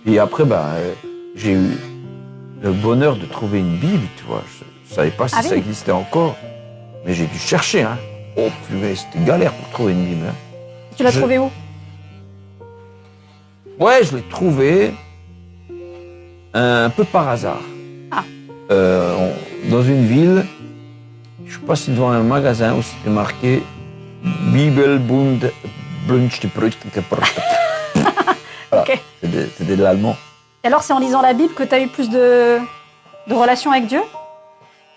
Puis 0.04 0.18
après, 0.18 0.46
ben, 0.46 0.56
euh, 0.76 0.94
j'ai 1.36 1.54
eu 1.54 1.70
le 2.64 2.72
bonheur 2.74 3.16
de 3.18 3.26
trouver 3.28 3.60
une 3.60 3.78
Bible, 3.78 4.08
tu 4.18 4.24
vois. 4.26 4.42
Je 4.48 4.64
ne 4.92 4.96
savais 4.96 5.12
pas 5.12 5.28
si 5.28 5.36
Ah 5.38 5.44
ça 5.44 5.52
oui. 5.54 5.60
existait 5.60 5.92
encore, 5.94 6.36
mais 7.06 7.14
j'ai 7.14 7.28
dû 7.28 7.38
chercher. 7.38 7.84
Hein. 7.84 7.98
Oh, 8.38 8.50
purée, 8.68 8.96
c'était 8.96 9.24
galère 9.24 9.54
pour 9.54 9.70
trouver 9.70 9.94
une 9.94 10.06
Bible. 10.06 10.26
hein. 10.30 10.34
Tu 10.98 11.04
l'as 11.04 11.12
Je- 11.12 11.20
trouvé 11.20 11.38
où? 11.40 11.52
Ouais, 13.80 14.04
je 14.04 14.16
l'ai 14.16 14.22
trouvé 14.24 14.94
un 16.54 16.90
peu 16.90 17.04
par 17.04 17.30
hasard. 17.30 17.62
Ah. 18.12 18.24
Euh, 18.72 19.16
on- 19.18 19.70
dans 19.72 19.84
une 19.84 20.06
ville, 20.06 20.46
je 21.46 21.56
ne 21.56 21.60
sais 21.60 21.66
pas 21.66 21.76
si 21.76 21.92
devant 21.92 22.12
un 22.12 22.22
magasin 22.24 22.76
où 22.76 22.82
c'était 22.82 23.10
marqué 23.10 23.64
Bibelbund 24.24 25.52
Voilà. 27.10 27.26
Ok. 28.72 29.02
C'était 29.22 29.48
c'était 29.58 29.76
de 29.76 29.84
l'allemand. 29.84 30.16
Et 30.64 30.68
alors, 30.68 30.82
c'est 30.84 30.94
en 30.94 31.00
lisant 31.00 31.22
la 31.22 31.34
Bible 31.34 31.54
que 31.54 31.64
tu 31.64 31.74
as 31.76 31.80
eu 31.82 31.88
plus 31.88 32.10
de, 32.10 32.58
de 33.28 33.34
relations 33.34 33.72
avec 33.72 33.88
Dieu? 33.88 34.02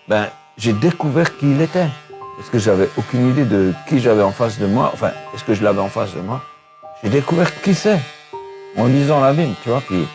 Ben, 0.07 0.27
j'ai 0.57 0.73
découvert 0.73 1.37
qui 1.37 1.51
il 1.51 1.61
était. 1.61 1.87
Parce 2.37 2.49
que 2.49 2.59
j'avais 2.59 2.89
aucune 2.97 3.29
idée 3.31 3.45
de 3.45 3.73
qui 3.89 3.99
j'avais 3.99 4.21
en 4.21 4.31
face 4.31 4.59
de 4.59 4.67
moi? 4.67 4.91
Enfin, 4.93 5.11
est-ce 5.33 5.43
que 5.43 5.53
je 5.53 5.63
l'avais 5.63 5.79
en 5.79 5.89
face 5.89 6.13
de 6.13 6.21
moi? 6.21 6.41
J'ai 7.03 7.09
découvert 7.09 7.61
qui 7.61 7.73
c'est 7.73 7.99
en 8.77 8.85
lisant 8.85 9.19
la 9.19 9.33
Bible, 9.33 9.53
tu 9.63 9.69
vois. 9.69 9.81
Puis, 9.81 10.07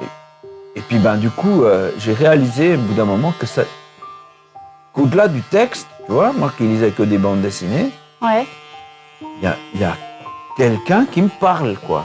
et, 0.00 0.78
et 0.78 0.80
puis, 0.82 0.98
ben, 0.98 1.16
du 1.16 1.30
coup, 1.30 1.64
euh, 1.64 1.90
j'ai 1.98 2.14
réalisé 2.14 2.74
au 2.74 2.78
bout 2.78 2.94
d'un 2.94 3.04
moment 3.04 3.32
que 3.38 3.46
ça, 3.46 3.62
qu'au-delà 4.94 5.28
du 5.28 5.42
texte, 5.42 5.86
tu 6.06 6.12
vois, 6.12 6.32
moi 6.32 6.52
qui 6.56 6.62
lisais 6.64 6.90
que 6.90 7.02
des 7.02 7.18
bandes 7.18 7.42
dessinées, 7.42 7.90
Ouais. 8.22 8.46
il 9.20 9.42
y 9.42 9.46
a, 9.46 9.56
y 9.74 9.84
a 9.84 9.94
quelqu'un 10.56 11.04
qui 11.04 11.20
me 11.22 11.28
parle, 11.28 11.76
quoi. 11.86 12.04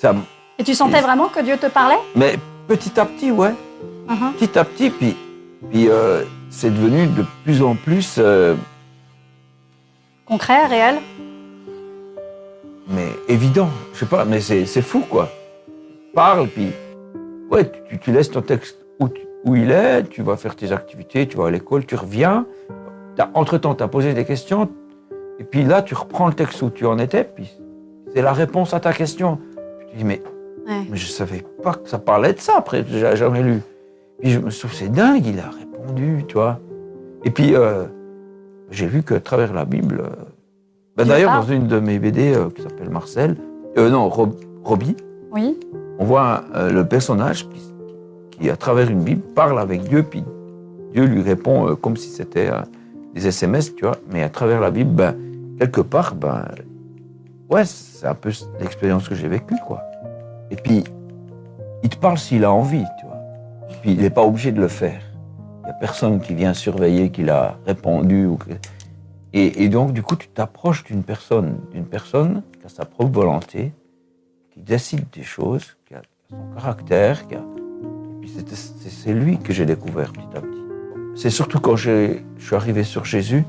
Ça, 0.00 0.14
Et 0.58 0.64
tu 0.64 0.74
sentais 0.74 0.98
Et- 0.98 1.02
vraiment 1.02 1.28
que 1.28 1.40
Dieu 1.40 1.58
te 1.58 1.66
parlait? 1.66 1.98
Mais 2.16 2.38
petit 2.66 2.98
à 2.98 3.04
petit, 3.04 3.30
ouais. 3.30 3.54
Mhm. 4.08 4.32
petit 4.38 4.58
à 4.58 4.64
petit, 4.64 4.88
puis, 4.90 5.16
puis 5.70 5.88
euh, 5.88 6.24
c'est 6.50 6.70
devenu 6.70 7.06
de 7.06 7.24
plus 7.44 7.62
en 7.62 7.74
plus, 7.74 8.16
euh, 8.18 8.54
Concret, 10.26 10.66
réel? 10.66 10.96
mais 12.88 13.08
évident. 13.28 13.68
Je 13.94 14.00
sais 14.00 14.06
pas, 14.06 14.24
mais 14.24 14.40
c'est 14.40 14.66
c'est 14.66 14.82
fou, 14.82 15.00
quoi. 15.08 15.28
Parle, 16.14 16.48
puis, 16.48 16.70
ouais, 17.50 17.70
tu, 17.88 17.98
tu 17.98 18.12
laisses 18.12 18.30
ton 18.30 18.42
texte 18.42 18.78
où, 18.98 19.08
tu- 19.08 19.20
où 19.44 19.54
il 19.54 19.70
est, 19.70 20.04
tu 20.08 20.22
vas 20.22 20.36
faire 20.36 20.56
tes 20.56 20.72
activités, 20.72 21.26
tu 21.28 21.36
vas 21.36 21.46
à 21.46 21.50
l'école, 21.50 21.86
tu 21.86 21.94
reviens. 21.94 22.46
T'as- 23.16 23.30
Entre-temps, 23.34 23.74
tu 23.76 23.84
as 23.84 23.88
posé 23.88 24.12
des 24.12 24.24
questions, 24.24 24.68
et 25.38 25.44
puis 25.44 25.62
là, 25.64 25.82
tu 25.82 25.94
reprends 25.94 26.26
le 26.26 26.34
texte 26.34 26.60
où 26.62 26.70
tu 26.70 26.84
en 26.84 26.98
étais, 26.98 27.22
puis 27.24 27.48
c'est 28.12 28.22
la 28.22 28.32
réponse 28.32 28.74
à 28.74 28.80
ta 28.80 28.92
question. 28.92 29.38
Puis 29.78 29.86
tu 29.92 29.96
dis, 29.98 30.04
mais 30.04 30.22
Ouais. 30.68 30.82
Mais 30.90 30.96
je 30.96 31.06
savais 31.06 31.42
pas 31.62 31.72
que 31.74 31.88
ça 31.88 31.98
parlait 31.98 32.32
de 32.34 32.38
ça 32.38 32.54
après, 32.58 32.84
j'ai 32.88 33.16
jamais 33.16 33.42
lu. 33.42 33.62
Puis 34.20 34.30
je 34.32 34.38
me 34.38 34.50
dit, 34.50 34.56
c'est 34.72 34.92
dingue, 34.92 35.24
il 35.26 35.38
a 35.40 35.44
répondu, 35.48 35.69
tu 36.26 36.34
vois. 36.34 36.58
Et 37.24 37.30
puis, 37.30 37.54
euh, 37.54 37.84
j'ai 38.70 38.86
vu 38.86 39.02
que 39.02 39.14
à 39.14 39.20
travers 39.20 39.52
la 39.52 39.64
Bible, 39.64 40.02
euh, 40.02 40.08
bah, 40.96 41.04
d'ailleurs, 41.04 41.34
dans 41.34 41.46
une 41.46 41.66
de 41.66 41.80
mes 41.80 41.98
BD 41.98 42.34
euh, 42.34 42.50
qui 42.50 42.62
s'appelle 42.62 42.90
Marcel, 42.90 43.36
Euh, 43.78 43.88
non, 43.90 44.08
Robbie. 44.08 44.96
Oui. 45.32 45.58
On 45.98 46.04
voit 46.04 46.44
le 46.54 46.82
personnage 46.82 47.46
qui, 48.32 48.50
à 48.50 48.56
travers 48.56 48.90
une 48.90 49.02
Bible, 49.02 49.22
parle 49.34 49.60
avec 49.60 49.82
Dieu, 49.84 50.02
puis 50.02 50.24
Dieu 50.92 51.04
lui 51.04 51.22
répond 51.22 51.76
comme 51.76 51.96
si 51.96 52.08
c'était 52.08 52.50
des 53.14 53.26
SMS, 53.28 53.74
tu 53.76 53.84
vois. 53.84 53.96
Mais 54.10 54.22
à 54.22 54.28
travers 54.28 54.60
la 54.60 54.70
Bible, 54.70 54.90
ben, 54.90 55.14
quelque 55.58 55.82
part, 55.82 56.14
ben, 56.14 56.46
ouais, 57.50 57.64
c'est 57.64 58.06
un 58.06 58.14
peu 58.14 58.30
l'expérience 58.60 59.08
que 59.08 59.14
j'ai 59.14 59.28
vécue, 59.28 59.56
quoi. 59.66 59.82
Et 60.50 60.56
puis, 60.56 60.82
il 61.82 61.88
te 61.90 61.96
parle 61.96 62.18
s'il 62.18 62.44
a 62.44 62.50
envie, 62.50 62.84
tu 62.98 63.06
vois. 63.06 63.20
Et 63.70 63.74
puis, 63.82 63.92
il 63.92 64.00
n'est 64.00 64.10
pas 64.10 64.24
obligé 64.24 64.50
de 64.52 64.60
le 64.60 64.68
faire. 64.68 65.00
Il 65.70 65.74
n'y 65.74 65.76
a 65.76 65.78
personne 65.78 66.20
qui 66.20 66.34
vient 66.34 66.52
surveiller 66.52 67.10
qu'il 67.10 67.30
a 67.30 67.56
répondu. 67.64 68.26
Ou 68.26 68.38
et, 69.32 69.68
donc, 69.68 69.92
du 69.92 70.02
coup, 70.02 70.16
tu 70.16 70.26
t'approches 70.26 70.82
d'une 70.82 71.04
personne, 71.04 71.60
d'une 71.72 71.84
personne 71.84 72.42
qui 72.58 72.66
a 72.66 72.68
sa 72.68 72.84
propre 72.84 73.12
volonté, 73.12 73.72
qui 74.52 74.60
décide 74.62 75.04
des 75.12 75.22
choses, 75.22 75.76
qui 75.86 75.94
a, 75.94 76.02
son 76.28 76.38
caractère, 76.56 77.28
qui 77.28 77.36
a... 77.36 77.38
Et 77.38 78.20
puis, 78.20 78.32
c'est 78.88 79.12
lui 79.12 79.38
que 79.38 79.52
j'ai 79.52 79.64
découvert 79.64 80.12
petit 80.12 80.26
à 80.36 80.40
petit. 80.40 80.64
C'est 81.14 81.30
surtout 81.30 81.60
quand 81.60 81.76
je 81.76 82.16
suis 82.38 82.56
arrivé 82.56 82.82
sur 82.82 83.04
Jésus 83.04 83.44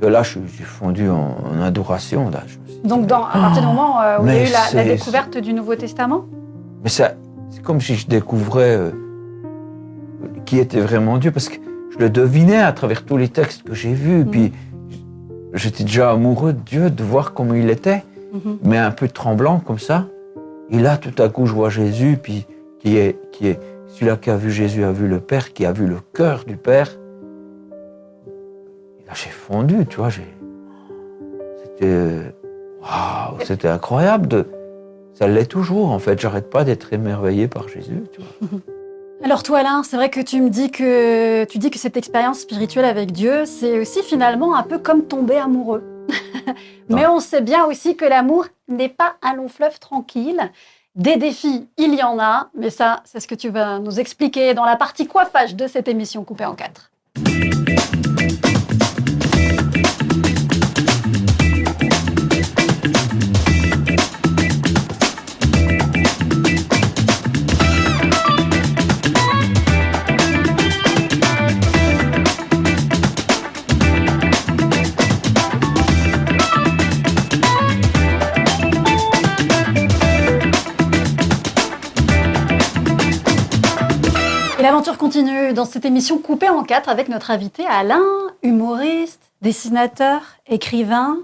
que 0.00 0.06
là, 0.06 0.22
j'ai 0.22 0.64
fondu 0.64 1.10
en, 1.10 1.60
adoration. 1.60 2.30
Là, 2.30 2.44
donc, 2.84 3.08
dans, 3.08 3.24
à 3.24 3.32
partir 3.32 3.62
du 3.62 3.66
moment 3.66 4.00
euh, 4.00 4.20
où 4.20 4.28
il 4.28 4.32
y 4.32 4.36
a 4.36 4.48
eu 4.48 4.52
la, 4.74 4.84
découverte 4.84 5.38
du 5.38 5.52
Nouveau 5.52 5.74
Testament? 5.74 6.24
Mais 6.84 6.88
c'est 6.88 7.16
comme 7.64 7.80
si 7.80 7.96
je 7.96 8.06
découvrais 8.06 8.76
euh, 8.76 9.05
qui 10.46 10.58
était 10.58 10.80
vraiment 10.80 11.18
Dieu, 11.18 11.30
parce 11.30 11.48
que 11.48 11.56
je 11.90 11.98
le 11.98 12.08
devinais 12.08 12.62
à 12.62 12.72
travers 12.72 13.04
tous 13.04 13.16
les 13.16 13.28
textes 13.28 13.62
que 13.62 13.74
j'ai 13.74 13.92
vus. 13.92 14.24
Mm. 14.24 14.30
Puis 14.30 14.52
j'étais 15.52 15.84
déjà 15.84 16.10
amoureux 16.12 16.52
de 16.52 16.60
Dieu, 16.60 16.90
de 16.90 17.02
voir 17.02 17.34
comment 17.34 17.54
il 17.54 17.68
était, 17.68 18.02
mm-hmm. 18.34 18.58
mais 18.64 18.78
un 18.78 18.90
peu 18.90 19.08
tremblant 19.08 19.58
comme 19.60 19.78
ça. 19.78 20.06
Et 20.70 20.78
là, 20.78 20.96
tout 20.96 21.22
à 21.22 21.28
coup, 21.28 21.46
je 21.46 21.52
vois 21.52 21.70
Jésus, 21.70 22.18
puis 22.22 22.46
qui 22.80 22.96
est, 22.96 23.18
qui 23.32 23.48
est 23.48 23.60
celui-là 23.88 24.16
qui 24.16 24.30
a 24.30 24.36
vu 24.36 24.50
Jésus 24.50 24.84
a 24.84 24.92
vu 24.92 25.08
le 25.08 25.20
Père, 25.20 25.52
qui 25.52 25.64
a 25.66 25.72
vu 25.72 25.86
le 25.86 25.98
cœur 26.14 26.44
du 26.46 26.56
Père. 26.56 26.90
Et 29.00 29.06
là, 29.06 29.12
j'ai 29.14 29.30
fondu, 29.30 29.86
tu 29.86 29.96
vois. 29.98 30.10
C'était 31.62 32.34
c'était 33.44 33.68
incroyable. 33.68 34.28
De... 34.28 34.46
Ça 35.14 35.26
l'est 35.26 35.46
toujours, 35.46 35.90
en 35.90 35.98
fait. 35.98 36.20
J'arrête 36.20 36.50
pas 36.50 36.64
d'être 36.64 36.92
émerveillé 36.92 37.48
par 37.48 37.68
Jésus. 37.68 38.02
Alors 39.22 39.42
toi, 39.42 39.58
Alain, 39.60 39.82
c'est 39.82 39.96
vrai 39.96 40.10
que 40.10 40.20
tu 40.20 40.40
me 40.40 40.50
dis 40.50 40.70
que 40.70 41.44
tu 41.44 41.58
dis 41.58 41.70
que 41.70 41.78
cette 41.78 41.96
expérience 41.96 42.40
spirituelle 42.40 42.84
avec 42.84 43.12
Dieu, 43.12 43.46
c'est 43.46 43.78
aussi 43.80 44.02
finalement 44.02 44.54
un 44.54 44.62
peu 44.62 44.78
comme 44.78 45.06
tomber 45.06 45.36
amoureux. 45.36 45.82
Mais 46.88 47.06
on 47.06 47.18
sait 47.18 47.40
bien 47.40 47.64
aussi 47.64 47.96
que 47.96 48.04
l'amour 48.04 48.46
n'est 48.68 48.88
pas 48.90 49.16
un 49.22 49.34
long 49.34 49.48
fleuve 49.48 49.78
tranquille. 49.80 50.50
Des 50.94 51.16
défis, 51.16 51.68
il 51.76 51.94
y 51.94 52.02
en 52.02 52.18
a, 52.18 52.48
mais 52.54 52.70
ça, 52.70 53.02
c'est 53.04 53.20
ce 53.20 53.28
que 53.28 53.34
tu 53.34 53.50
vas 53.50 53.80
nous 53.80 54.00
expliquer 54.00 54.54
dans 54.54 54.64
la 54.64 54.76
partie 54.76 55.06
coiffage 55.06 55.54
de 55.54 55.66
cette 55.66 55.88
émission 55.88 56.24
coupée 56.24 56.46
en 56.46 56.54
quatre. 56.54 56.90
Continue 84.96 85.52
dans 85.52 85.64
cette 85.64 85.84
émission 85.84 86.18
coupée 86.18 86.48
en 86.48 86.62
quatre 86.62 86.88
avec 86.88 87.08
notre 87.08 87.30
invité 87.30 87.64
Alain, 87.66 88.04
humoriste, 88.42 89.30
dessinateur, 89.42 90.22
écrivain. 90.46 91.18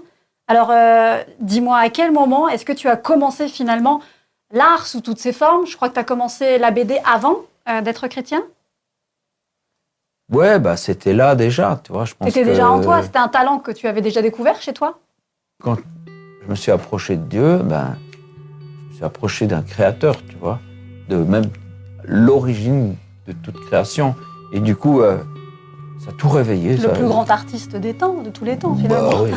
Alors, 0.47 0.71
euh, 0.71 1.21
dis-moi, 1.39 1.77
à 1.77 1.89
quel 1.89 2.11
moment 2.11 2.47
est-ce 2.49 2.65
que 2.65 2.73
tu 2.73 2.87
as 2.87 2.97
commencé 2.97 3.47
finalement 3.47 4.01
l'art 4.51 4.85
sous 4.85 5.01
toutes 5.01 5.19
ses 5.19 5.33
formes? 5.33 5.65
Je 5.65 5.75
crois 5.75 5.89
que 5.89 5.93
tu 5.93 5.99
as 5.99 6.03
commencé 6.03 6.57
la 6.57 6.71
BD 6.71 6.99
avant 7.05 7.37
euh, 7.69 7.81
d'être 7.81 8.07
chrétien 8.07 8.43
Ouais, 10.31 10.57
bah, 10.59 10.77
c'était 10.77 11.13
là 11.13 11.35
déjà, 11.35 11.79
tu 11.83 11.91
vois. 11.91 12.05
C'était 12.05 12.45
déjà 12.45 12.69
en 12.69 12.81
toi, 12.81 13.03
c'était 13.03 13.19
un 13.19 13.27
talent 13.27 13.59
que 13.59 13.71
tu 13.71 13.87
avais 13.87 14.01
déjà 14.01 14.21
découvert 14.21 14.61
chez 14.61 14.73
toi? 14.73 14.99
Quand 15.61 15.77
je 16.43 16.49
me 16.49 16.55
suis 16.55 16.71
approché 16.71 17.17
de 17.17 17.23
Dieu, 17.23 17.57
ben, 17.57 17.97
je 18.87 18.89
me 18.89 18.95
suis 18.95 19.03
approché 19.03 19.47
d'un 19.47 19.61
créateur, 19.61 20.15
tu 20.25 20.35
vois, 20.37 20.59
de 21.09 21.17
même 21.17 21.45
l'origine 22.05 22.95
de 23.27 23.33
toute 23.33 23.59
création. 23.65 24.15
Et 24.51 24.59
du 24.59 24.75
coup, 24.75 25.01
euh, 25.01 25.17
ça 25.99 26.11
a 26.11 26.13
tout 26.13 26.29
réveillé. 26.29 26.77
Le 26.77 26.89
plus 26.89 27.07
grand 27.07 27.29
artiste 27.29 27.75
des 27.75 27.93
temps, 27.93 28.21
de 28.21 28.29
tous 28.29 28.45
les 28.45 28.57
temps, 28.57 28.75
finalement. 28.75 29.09
Bah, 29.09 29.17
oui, 29.23 29.31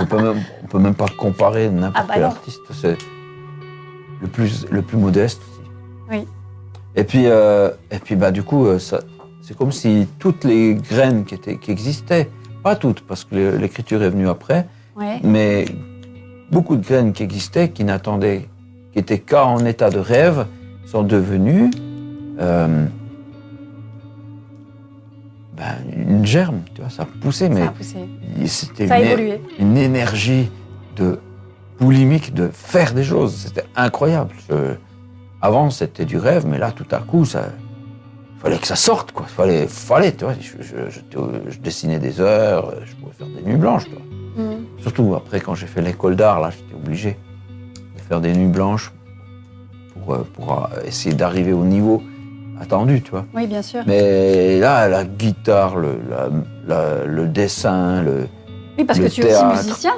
on 0.00 0.06
peut 0.06 0.22
même, 0.22 0.42
on 0.62 0.66
peut 0.66 0.78
même 0.78 0.94
pas 0.94 1.08
comparer 1.08 1.68
n'importe 1.70 1.96
ah 1.96 2.04
bah 2.06 2.14
quel 2.14 2.24
artiste. 2.24 2.60
C'est 2.72 2.98
le 4.20 4.28
plus, 4.28 4.66
le 4.70 4.82
plus 4.82 4.98
modeste 4.98 5.40
aussi. 5.42 5.70
Oui. 6.10 6.26
Et 6.96 7.04
puis, 7.04 7.24
euh, 7.26 7.70
et 7.90 7.98
puis 7.98 8.16
bah, 8.16 8.30
du 8.30 8.42
coup, 8.42 8.66
euh, 8.66 8.78
c'est 8.78 9.56
comme 9.56 9.72
si 9.72 10.06
toutes 10.18 10.44
les 10.44 10.74
graines 10.74 11.24
qui, 11.24 11.34
étaient, 11.34 11.56
qui 11.56 11.70
existaient, 11.70 12.28
pas 12.62 12.76
toutes, 12.76 13.00
parce 13.00 13.24
que 13.24 13.56
l'écriture 13.56 14.02
est 14.02 14.10
venue 14.10 14.28
après, 14.28 14.66
mais 15.22 15.64
beaucoup 16.50 16.76
de 16.76 16.84
graines 16.84 17.12
qui 17.12 17.22
existaient, 17.22 17.70
qui 17.70 17.84
n'attendaient, 17.84 18.48
qui 18.92 18.98
étaient 18.98 19.18
qu'en 19.18 19.54
en 19.54 19.64
état 19.64 19.88
de 19.88 19.98
rêve, 19.98 20.46
sont 20.84 21.02
devenues 21.02 21.70
ben, 25.60 25.76
une 25.94 26.24
germe, 26.24 26.62
tu 26.74 26.80
vois, 26.80 26.88
ça 26.88 27.02
a 27.02 27.06
poussé, 27.20 27.50
mais 27.50 27.66
c'était 28.46 28.86
une, 28.86 29.38
une, 29.58 29.76
énergie 29.76 30.50
de 30.96 31.20
boulimique 31.78 32.32
de 32.32 32.48
faire 32.48 32.94
des 32.94 33.04
choses. 33.04 33.34
C'était 33.46 33.66
incroyable. 33.76 34.34
avant, 35.42 35.68
c'était 35.68 36.06
du 36.06 36.16
rêve, 36.16 36.46
mais 36.46 36.56
là, 36.56 36.72
tout 36.72 36.86
à 36.90 37.00
coup, 37.00 37.26
ça, 37.26 37.50
fallait 38.38 38.56
que 38.56 38.66
ça 38.66 38.76
sorte, 38.76 39.12
quoi. 39.12 39.26
Fallait, 39.26 39.66
fallait, 39.66 40.12
tu 40.12 40.24
vois. 40.24 40.32
Je, 40.40 41.58
dessinais 41.58 41.98
des 41.98 42.20
heures, 42.20 42.72
je 42.86 42.94
pouvais 42.96 43.12
faire 43.12 43.26
des 43.26 43.42
nuits 43.42 43.58
blanches, 43.58 43.86
mm. 44.36 44.42
Surtout 44.78 45.14
après, 45.14 45.40
quand 45.40 45.54
j'ai 45.54 45.66
fait 45.66 45.82
l'école 45.82 46.16
d'art, 46.16 46.40
là, 46.40 46.48
j'étais 46.48 46.74
obligé 46.74 47.18
de 47.96 48.00
faire 48.00 48.22
des 48.22 48.32
nuits 48.32 48.50
blanches 48.50 48.92
pour, 49.92 50.14
euh, 50.14 50.26
pour 50.32 50.52
euh, 50.52 50.80
essayer 50.86 51.14
d'arriver 51.14 51.52
au 51.52 51.66
niveau 51.66 52.02
attendu, 52.60 53.02
tu 53.02 53.10
vois. 53.10 53.24
Oui, 53.34 53.46
bien 53.46 53.62
sûr. 53.62 53.82
Mais 53.86 54.58
là, 54.58 54.88
la 54.88 55.04
guitare, 55.04 55.76
le, 55.76 55.98
le 57.06 57.26
dessin, 57.26 58.02
le. 58.02 58.28
Oui, 58.78 58.84
parce 58.84 58.98
que 58.98 59.08
tu 59.08 59.22
es 59.22 59.34
aussi 59.34 59.44
musicien. 59.44 59.92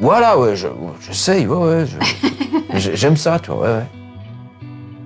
Voilà, 0.00 0.38
ouais, 0.38 0.54
j'essaye, 1.00 1.46
ouais, 1.46 1.56
ouais. 1.56 1.84
J'aime 2.74 3.16
ça, 3.16 3.38
tu 3.38 3.50
vois, 3.50 3.60
ouais, 3.60 3.82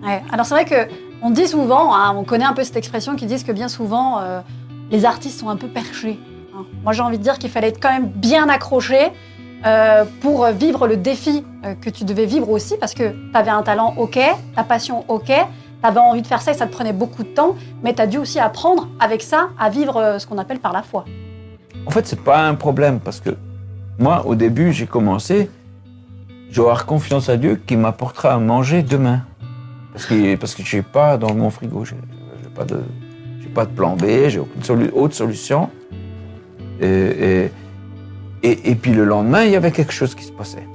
ouais. 0.05 0.23
Alors, 0.33 0.47
c'est 0.47 0.55
vrai 0.55 0.65
que 0.65 0.91
on 1.23 1.31
dit 1.31 1.49
souvent, 1.49 1.95
hein, 1.95 2.15
on 2.17 2.25
connaît 2.25 2.45
un 2.45 2.55
peu 2.55 2.65
cette 2.65 2.77
expression 2.77 3.17
qui 3.17 3.27
dit 3.27 3.43
que 3.43 3.53
bien 3.53 3.69
souvent, 3.69 4.21
euh, 4.21 4.41
les 4.91 5.05
artistes 5.05 5.41
sont 5.41 5.49
un 5.49 5.57
peu 5.57 5.69
perchés. 5.69 6.19
Hein. 6.57 6.65
Moi, 6.83 6.93
j'ai 6.93 7.03
envie 7.03 7.19
de 7.19 7.23
dire 7.23 7.39
qu'il 7.39 7.51
fallait 7.51 7.69
être 7.69 7.81
quand 7.81 7.93
même 7.93 8.07
bien 8.09 8.49
accroché. 8.49 9.13
Euh, 9.65 10.05
pour 10.21 10.47
vivre 10.49 10.87
le 10.87 10.97
défi 10.97 11.43
euh, 11.65 11.75
que 11.75 11.89
tu 11.89 12.05
devais 12.05 12.27
vivre 12.27 12.51
aussi, 12.51 12.77
parce 12.79 12.93
que 12.95 13.09
tu 13.09 13.31
avais 13.37 13.51
un 13.51 13.63
talent 13.63 13.95
OK, 13.97 14.19
ta 14.55 14.63
passion 14.63 15.05
OK, 15.09 15.33
avais 15.87 16.01
envie 16.01 16.23
de 16.23 16.27
faire 16.27 16.43
ça 16.43 16.51
et 16.51 16.55
ça 16.55 16.67
te 16.67 16.73
prenait 16.73 16.93
beaucoup 16.93 17.23
de 17.23 17.29
temps, 17.29 17.57
mais 17.83 17.95
tu 17.95 18.03
as 18.03 18.07
dû 18.07 18.19
aussi 18.19 18.39
apprendre 18.39 18.89
avec 19.01 19.23
ça 19.23 19.51
à 19.59 19.71
vivre 19.71 19.97
euh, 19.97 20.19
ce 20.19 20.27
qu'on 20.27 20.39
appelle 20.39 20.59
par 20.59 20.73
la 20.73 20.83
foi. 20.83 21.05
En 21.87 21.91
fait, 21.91 22.07
c'est 22.07 22.21
pas 22.21 22.47
un 22.47 22.55
problème 22.55 23.01
parce 23.01 23.21
que 23.21 23.31
moi, 23.99 24.27
au 24.27 24.35
début, 24.35 24.73
j'ai 24.73 24.87
commencé, 24.87 25.51
je 26.51 26.57
vais 26.57 26.67
avoir 26.67 26.87
confiance 26.87 27.29
à 27.29 27.37
Dieu 27.37 27.61
qui 27.67 27.77
m'apportera 27.77 28.35
à 28.35 28.39
manger 28.39 28.83
demain. 28.83 29.23
Parce 29.93 30.07
que, 30.07 30.37
parce 30.37 30.55
que 30.55 30.63
je 30.63 30.77
n'ai 30.77 30.83
pas 30.83 31.17
dans 31.17 31.35
mon 31.35 31.49
frigo, 31.49 31.85
je 31.85 31.95
n'ai 31.95 32.01
pas, 32.55 32.65
de, 32.65 32.83
pas 33.55 33.65
de 33.65 33.71
plan 33.71 33.97
B, 33.97 34.29
j'ai 34.29 34.41
aucune 34.41 34.91
autre 34.93 35.15
solution. 35.15 35.71
Et, 36.81 37.51
et, 38.43 38.71
et, 38.71 38.75
puis 38.75 38.93
le 38.93 39.05
lendemain, 39.05 39.45
il 39.45 39.53
y 39.53 39.57
avait 39.57 39.73
quelque 39.73 39.93
chose 39.93 40.15
qui 40.15 40.25
se 40.25 40.33
passait. 40.33 40.67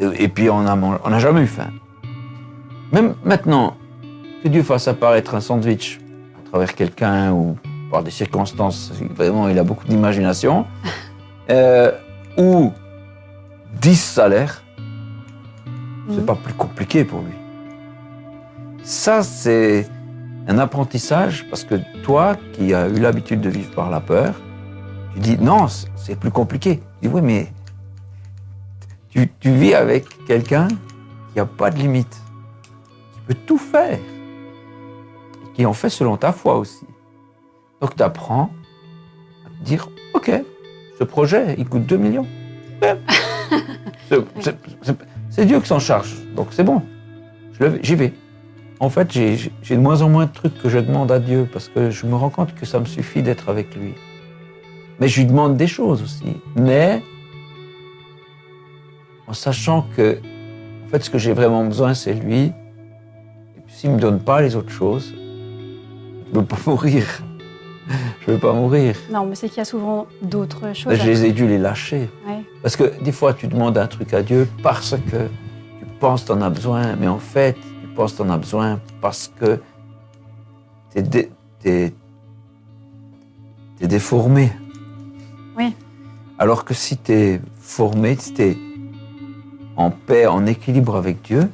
Et, 0.00 0.28
puis 0.28 0.48
on 0.48 0.62
n'a 0.62 0.78
on 1.04 1.12
a 1.12 1.18
jamais 1.18 1.42
eu 1.42 1.46
faim. 1.46 1.70
Même 2.92 3.14
maintenant, 3.24 3.76
que 4.42 4.48
Dieu 4.48 4.62
fasse 4.62 4.88
apparaître 4.88 5.34
un 5.34 5.40
sandwich 5.40 6.00
à 6.38 6.48
travers 6.48 6.74
quelqu'un 6.74 7.32
ou 7.32 7.56
par 7.90 8.02
des 8.02 8.10
circonstances, 8.10 8.92
vraiment 9.14 9.48
il 9.48 9.58
a 9.58 9.64
beaucoup 9.64 9.86
d'imagination, 9.86 10.66
euh, 11.50 11.92
ou 12.38 12.72
10 13.80 13.96
salaires, 13.96 14.62
c'est 16.08 16.20
mhm. 16.20 16.26
pas 16.26 16.34
plus 16.36 16.54
compliqué 16.54 17.04
pour 17.04 17.20
lui. 17.20 17.34
Ça, 18.82 19.22
c'est 19.22 19.86
un 20.48 20.58
apprentissage 20.58 21.46
parce 21.50 21.64
que 21.64 21.76
toi, 22.02 22.36
qui 22.52 22.74
as 22.74 22.88
eu 22.88 22.98
l'habitude 22.98 23.40
de 23.40 23.50
vivre 23.50 23.70
par 23.72 23.90
la 23.90 24.00
peur, 24.00 24.34
tu 25.14 25.20
dis 25.20 25.38
non, 25.38 25.66
c'est 25.96 26.18
plus 26.18 26.30
compliqué. 26.30 26.80
Tu 27.00 27.08
dis 27.08 27.14
oui, 27.14 27.20
mais 27.22 27.52
tu, 29.10 29.30
tu 29.40 29.50
vis 29.50 29.74
avec 29.74 30.06
quelqu'un 30.26 30.68
qui 30.68 31.38
n'a 31.38 31.46
pas 31.46 31.70
de 31.70 31.78
limite, 31.78 32.20
qui 33.12 33.20
peut 33.26 33.36
tout 33.46 33.58
faire, 33.58 33.98
et 35.60 35.66
en 35.66 35.72
fait 35.74 35.90
selon 35.90 36.16
ta 36.16 36.32
foi 36.32 36.56
aussi. 36.58 36.86
Donc 37.80 37.94
tu 37.96 38.02
apprends 38.02 38.50
à 39.46 39.50
te 39.50 39.64
dire, 39.64 39.88
ok, 40.14 40.32
ce 40.98 41.04
projet, 41.04 41.54
il 41.58 41.68
coûte 41.68 41.86
2 41.86 41.96
millions. 41.96 42.26
C'est- 44.40 45.44
Dieu 45.44 45.60
qui 45.60 45.66
s'en 45.68 45.78
charge, 45.78 46.14
donc 46.34 46.48
c'est 46.50 46.64
bon. 46.64 46.82
J'y 47.82 47.94
vais. 47.94 48.12
En 48.80 48.88
fait, 48.90 49.10
j'ai 49.12 49.36
de 49.70 49.76
moins 49.76 50.00
en 50.02 50.08
moins 50.08 50.26
de 50.26 50.32
trucs 50.32 50.58
que 50.60 50.68
je 50.68 50.78
demande 50.78 51.12
à 51.12 51.18
Dieu 51.18 51.46
parce 51.50 51.68
que 51.68 51.90
je 51.90 52.06
me 52.06 52.14
rends 52.14 52.30
compte 52.30 52.54
que 52.54 52.64
ça 52.66 52.80
me 52.80 52.84
suffit 52.86 53.22
d'être 53.22 53.48
avec 53.48 53.74
lui. 53.76 53.94
Mais 54.98 55.08
je 55.08 55.20
lui 55.20 55.26
demande 55.26 55.56
des 55.56 55.66
choses 55.66 56.02
aussi. 56.02 56.36
Mais 56.56 57.02
en 59.26 59.32
sachant 59.34 59.86
que, 59.96 60.18
en 60.84 60.88
fait, 60.88 61.04
ce 61.04 61.10
que 61.10 61.18
j'ai 61.18 61.32
vraiment 61.32 61.64
besoin, 61.64 61.94
c'est 61.94 62.14
lui. 62.14 62.52
Et 63.56 63.60
puis 63.64 63.74
s'il 63.74 63.90
me 63.90 63.98
donne 64.00 64.20
pas 64.20 64.40
les 64.42 64.56
autres 64.56 64.72
choses, 64.72 65.14
je 66.32 66.38
veux 66.38 66.44
pas 66.44 66.56
mourir. 66.66 67.04
Je 68.20 68.30
veux 68.32 68.38
pas 68.38 68.52
mourir. 68.52 68.94
Non, 69.10 69.26
mais 69.26 69.34
c'est 69.34 69.48
qu'il 69.48 69.58
y 69.58 69.62
a 69.62 69.64
souvent 69.64 70.06
d'autres 70.22 70.74
choses. 70.74 70.94
Je 70.94 71.04
les 71.04 71.24
ai 71.24 71.32
dû 71.32 71.46
les 71.48 71.58
lâcher. 71.58 72.08
Ouais. 72.26 72.42
Parce 72.62 72.76
que 72.76 73.02
des 73.02 73.10
fois, 73.12 73.34
tu 73.34 73.48
demandes 73.48 73.76
un 73.78 73.86
truc 73.88 74.14
à 74.14 74.22
Dieu 74.22 74.48
parce 74.62 74.92
que 75.10 75.26
tu 75.80 75.86
penses 75.98 76.22
que 76.22 76.26
tu 76.28 76.32
en 76.32 76.42
as 76.42 76.50
besoin, 76.50 76.94
mais 76.96 77.08
en 77.08 77.18
fait, 77.18 77.54
tu 77.54 77.88
penses 77.96 78.12
que 78.12 78.18
tu 78.18 78.22
en 78.22 78.30
as 78.30 78.38
besoin 78.38 78.80
parce 79.00 79.32
que 79.40 79.60
es, 80.94 81.02
dé- 81.02 81.30
t'es- 81.58 81.92
t'es 83.78 83.86
déformé. 83.88 84.52
Oui. 85.58 85.74
Alors 86.38 86.64
que 86.64 86.74
si 86.74 86.96
tu 86.96 87.12
es 87.12 87.40
formé, 87.58 88.14
si 88.16 88.34
tu 88.34 88.42
es 88.42 88.58
en 89.76 89.90
paix, 89.90 90.26
en 90.26 90.46
équilibre 90.46 90.94
avec 90.96 91.22
Dieu, 91.22 91.48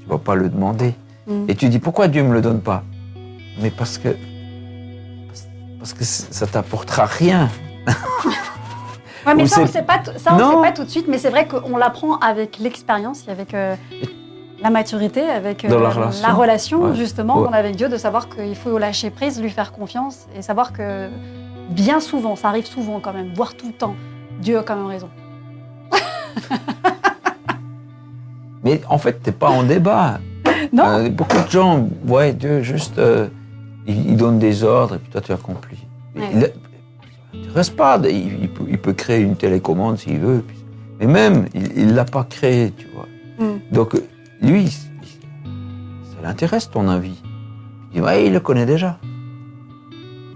tu 0.00 0.06
vas 0.08 0.18
pas 0.18 0.34
le 0.36 0.48
demander. 0.48 0.94
Mm. 1.26 1.44
Et 1.48 1.54
tu 1.54 1.68
dis 1.68 1.78
pourquoi 1.78 2.08
Dieu 2.08 2.22
me 2.22 2.32
le 2.32 2.40
donne 2.42 2.60
pas? 2.60 2.84
Mais 3.60 3.70
parce 3.70 3.98
que 3.98 4.16
parce 5.78 5.92
que 5.92 6.04
ça 6.04 6.46
t'apportera 6.46 7.06
rien. 7.06 7.48
Ouais, 9.26 9.34
mais 9.34 9.46
ça, 9.46 9.60
on 9.60 9.66
c'est- 9.66 9.72
sait 9.72 9.82
pas, 9.82 10.00
ça, 10.16 10.34
on 10.34 10.38
sait 10.38 10.62
pas 10.62 10.72
tout 10.72 10.84
de 10.84 10.88
suite, 10.88 11.06
mais 11.06 11.18
c'est 11.18 11.28
vrai 11.28 11.46
qu'on 11.46 11.76
l'apprend 11.76 12.16
avec 12.18 12.58
l'expérience 12.60 13.24
et 13.28 13.30
avec 13.30 13.52
euh, 13.52 13.74
la 14.62 14.70
maturité, 14.70 15.20
avec 15.28 15.66
euh, 15.66 15.68
la 15.68 15.90
relation. 15.90 16.26
la 16.26 16.32
relation, 16.34 16.82
Ouais. 16.84 16.94
justement, 16.94 17.36
Ouais. 17.40 17.46
qu'on 17.48 17.52
a 17.52 17.58
avec 17.58 17.76
Dieu, 17.76 17.90
de 17.90 17.98
savoir 17.98 18.30
qu'il 18.30 18.54
faut 18.56 18.78
lâcher 18.78 19.10
prise, 19.10 19.38
lui 19.42 19.50
faire 19.50 19.72
confiance 19.72 20.28
et 20.34 20.40
savoir 20.40 20.72
que 20.72 21.10
bien 21.68 22.00
souvent, 22.00 22.36
ça 22.36 22.48
arrive 22.48 22.64
souvent 22.66 23.00
quand 23.00 23.12
même, 23.12 23.34
voire 23.34 23.54
tout 23.54 23.66
le 23.66 23.74
temps, 23.74 23.96
Dieu 24.40 24.58
a 24.60 24.62
quand 24.62 24.76
même 24.76 24.86
raison. 24.86 25.10
Mais 28.64 28.80
en 28.88 28.98
fait, 28.98 29.14
t'es 29.22 29.32
pas 29.32 29.50
en 29.50 29.62
débat. 29.62 30.20
Non 30.72 30.84
Euh, 30.86 31.08
beaucoup 31.10 31.36
de 31.44 31.50
gens, 31.50 31.86
ouais, 32.06 32.32
Dieu, 32.32 32.62
juste, 32.62 32.98
euh, 32.98 33.28
il, 33.88 34.10
il 34.10 34.16
donne 34.16 34.38
des 34.38 34.62
ordres 34.62 34.94
et 34.94 34.98
puis 34.98 35.10
toi, 35.10 35.20
tu 35.20 35.32
accomplis. 35.32 35.84
Ouais. 36.14 36.30
Il 36.32 36.52
il 37.34 37.40
t'intéresse 37.42 37.70
pas. 37.70 37.98
Il, 38.08 38.48
peut, 38.50 38.64
il 38.68 38.78
peut 38.78 38.92
créer 38.94 39.20
une 39.20 39.34
télécommande 39.36 39.98
s'il 39.98 40.18
veut. 40.18 40.42
puis- 40.46 40.56
mais 41.00 41.06
même, 41.06 41.46
il 41.54 41.94
l'a 41.94 42.04
pas 42.04 42.24
créé, 42.24 42.72
tu 42.72 42.86
vois. 42.94 43.06
Mm. 43.38 43.58
Donc, 43.72 43.94
euh, 43.94 44.04
lui, 44.42 44.68
ça 44.68 46.16
l'intéresse 46.22 46.70
ton 46.70 46.88
avis. 46.88 47.20
Il 47.92 47.96
dit, 47.96 48.00
ouais, 48.00 48.26
il 48.26 48.32
le 48.32 48.40
connaît 48.40 48.66
déjà. 48.66 48.98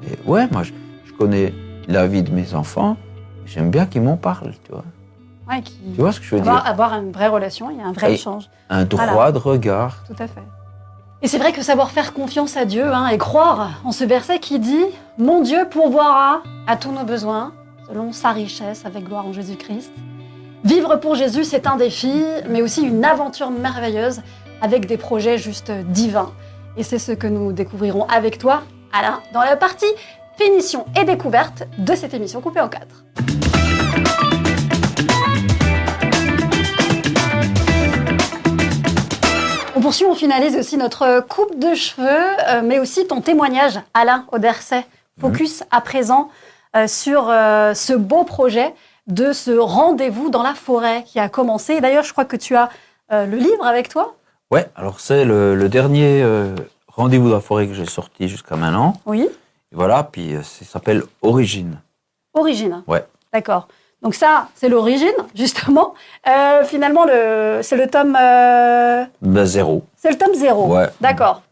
Et 0.04 0.28
ouais, 0.28 0.46
moi, 0.52 0.62
je, 0.62 0.72
je 1.04 1.12
connais 1.14 1.52
la 1.88 2.06
vie 2.06 2.22
de 2.22 2.30
mes 2.30 2.54
enfants. 2.54 2.96
J'aime 3.46 3.70
bien 3.70 3.86
qu'ils 3.86 4.02
m'en 4.02 4.16
parlent, 4.16 4.52
tu 4.64 4.70
vois. 4.72 4.84
Ouais, 5.50 5.60
qui- 5.62 5.78
Tu 5.94 6.00
vois 6.00 6.12
ce 6.12 6.20
que 6.20 6.26
je 6.26 6.34
veux 6.36 6.40
dire? 6.40 6.50
avoir, 6.52 6.66
avoir 6.66 6.94
une 7.00 7.10
vraie 7.10 7.28
relation, 7.28 7.70
il 7.70 7.78
y 7.78 7.80
a 7.80 7.86
un 7.86 7.92
vrai 7.92 8.12
Et- 8.12 8.14
échange, 8.14 8.48
Un 8.70 8.84
droit 8.84 9.06
Voilà. 9.12 9.32
de 9.32 9.38
regard. 9.38 10.04
tout 10.06 10.14
à 10.22 10.26
fait. 10.28 10.42
Et 11.24 11.28
c'est 11.28 11.38
vrai 11.38 11.52
que 11.52 11.62
savoir 11.62 11.92
faire 11.92 12.14
confiance 12.14 12.56
à 12.56 12.64
Dieu 12.64 12.84
hein, 12.84 13.06
et 13.06 13.16
croire 13.16 13.80
en 13.84 13.92
ce 13.92 14.02
verset 14.02 14.40
qui 14.40 14.58
dit 14.58 14.84
Mon 15.18 15.40
Dieu 15.40 15.68
pourvoira 15.70 16.42
à 16.66 16.76
tous 16.76 16.90
nos 16.90 17.04
besoins 17.04 17.52
selon 17.86 18.12
sa 18.12 18.30
richesse 18.30 18.84
avec 18.84 19.04
gloire 19.04 19.24
en 19.24 19.32
Jésus-Christ. 19.32 19.92
Vivre 20.64 20.96
pour 20.96 21.14
Jésus, 21.14 21.44
c'est 21.44 21.68
un 21.68 21.76
défi, 21.76 22.12
mais 22.48 22.60
aussi 22.60 22.82
une 22.82 23.04
aventure 23.04 23.52
merveilleuse 23.52 24.20
avec 24.60 24.86
des 24.86 24.96
projets 24.96 25.38
juste 25.38 25.70
divins. 25.70 26.32
Et 26.76 26.82
c'est 26.82 26.98
ce 26.98 27.12
que 27.12 27.28
nous 27.28 27.52
découvrirons 27.52 28.04
avec 28.08 28.38
toi, 28.38 28.62
Alain, 28.92 29.20
dans 29.32 29.42
la 29.42 29.56
partie 29.56 29.86
finition 30.36 30.86
et 31.00 31.04
découverte 31.04 31.64
de 31.78 31.94
cette 31.94 32.14
émission 32.14 32.40
coupée 32.40 32.60
en 32.60 32.68
quatre. 32.68 33.04
Poursuit, 39.82 40.06
on 40.06 40.14
finalise 40.14 40.56
aussi 40.56 40.76
notre 40.76 41.20
coupe 41.28 41.58
de 41.58 41.74
cheveux, 41.74 42.06
euh, 42.48 42.62
mais 42.64 42.78
aussi 42.78 43.06
ton 43.06 43.20
témoignage, 43.20 43.78
Alain 43.92 44.24
Auderset. 44.32 44.86
Focus 45.20 45.62
à 45.70 45.82
présent 45.82 46.30
euh, 46.74 46.86
sur 46.86 47.28
euh, 47.28 47.74
ce 47.74 47.92
beau 47.92 48.24
projet 48.24 48.74
de 49.06 49.32
ce 49.32 49.50
rendez-vous 49.50 50.30
dans 50.30 50.42
la 50.42 50.54
forêt 50.54 51.04
qui 51.04 51.20
a 51.20 51.28
commencé. 51.28 51.80
D'ailleurs, 51.82 52.02
je 52.02 52.12
crois 52.12 52.24
que 52.24 52.36
tu 52.36 52.56
as 52.56 52.70
euh, 53.12 53.26
le 53.26 53.36
livre 53.36 53.66
avec 53.66 53.88
toi. 53.90 54.14
Ouais, 54.50 54.70
alors 54.74 55.00
c'est 55.00 55.24
le, 55.26 55.54
le 55.54 55.68
dernier 55.68 56.22
euh, 56.22 56.54
rendez-vous 56.88 57.28
de 57.28 57.34
la 57.34 57.40
forêt 57.40 57.66
que 57.66 57.74
j'ai 57.74 57.86
sorti 57.86 58.28
jusqu'à 58.28 58.56
maintenant. 58.56 58.94
Oui. 59.04 59.22
Et 59.22 59.74
voilà, 59.74 60.02
puis 60.02 60.34
euh, 60.34 60.42
ça 60.42 60.64
s'appelle 60.64 61.02
Origine. 61.20 61.78
Origine. 62.34 62.82
Ouais. 62.86 63.04
D'accord. 63.32 63.68
Donc 64.02 64.14
ça, 64.14 64.48
c'est 64.54 64.68
l'origine, 64.68 65.12
justement. 65.34 65.94
Euh, 66.28 66.64
finalement, 66.64 67.04
le, 67.04 67.60
c'est 67.62 67.76
le 67.76 67.86
tome, 67.88 68.16
euh, 68.20 69.04
Ben, 69.20 69.44
zéro. 69.44 69.84
c'est 69.96 70.10
le 70.10 70.18
tome 70.18 70.34
zéro. 70.34 70.66
Ouais. 70.74 70.86
D'accord. 71.00 71.42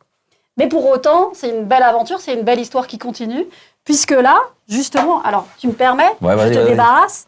Mais 0.56 0.66
pour 0.66 0.88
autant, 0.90 1.30
c'est 1.32 1.48
une 1.48 1.64
belle 1.64 1.82
aventure, 1.82 2.20
c'est 2.20 2.34
une 2.34 2.42
belle 2.42 2.58
histoire 2.60 2.86
qui 2.86 2.98
continue, 2.98 3.46
puisque 3.84 4.10
là, 4.10 4.36
justement, 4.68 5.22
alors 5.22 5.46
tu 5.58 5.68
me 5.68 5.72
permets, 5.72 6.10
Ouais, 6.20 6.34
je 6.38 6.52
te 6.60 6.66
débarrasse 6.66 7.26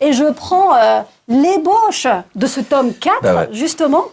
et 0.00 0.12
je 0.12 0.24
prends 0.32 0.74
euh, 0.74 1.00
l'ébauche 1.28 2.06
de 2.34 2.46
ce 2.46 2.60
tome 2.60 2.92
4, 2.94 3.22
Bah 3.22 3.34
ouais. 3.34 3.48
justement. 3.52 4.04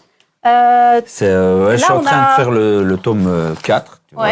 Euh, 0.46 1.02
C'est, 1.06 1.26
euh, 1.28 1.68
ouais, 1.68 1.78
je 1.78 1.82
Là, 1.82 1.86
suis 1.88 1.94
en 1.94 2.02
train 2.02 2.18
a- 2.18 2.30
de 2.32 2.36
faire 2.36 2.52
le, 2.52 2.84
le 2.84 2.98
tome 2.98 3.26
euh, 3.28 3.54
4. 3.64 4.02
Tu 4.10 4.16
vois. 4.16 4.28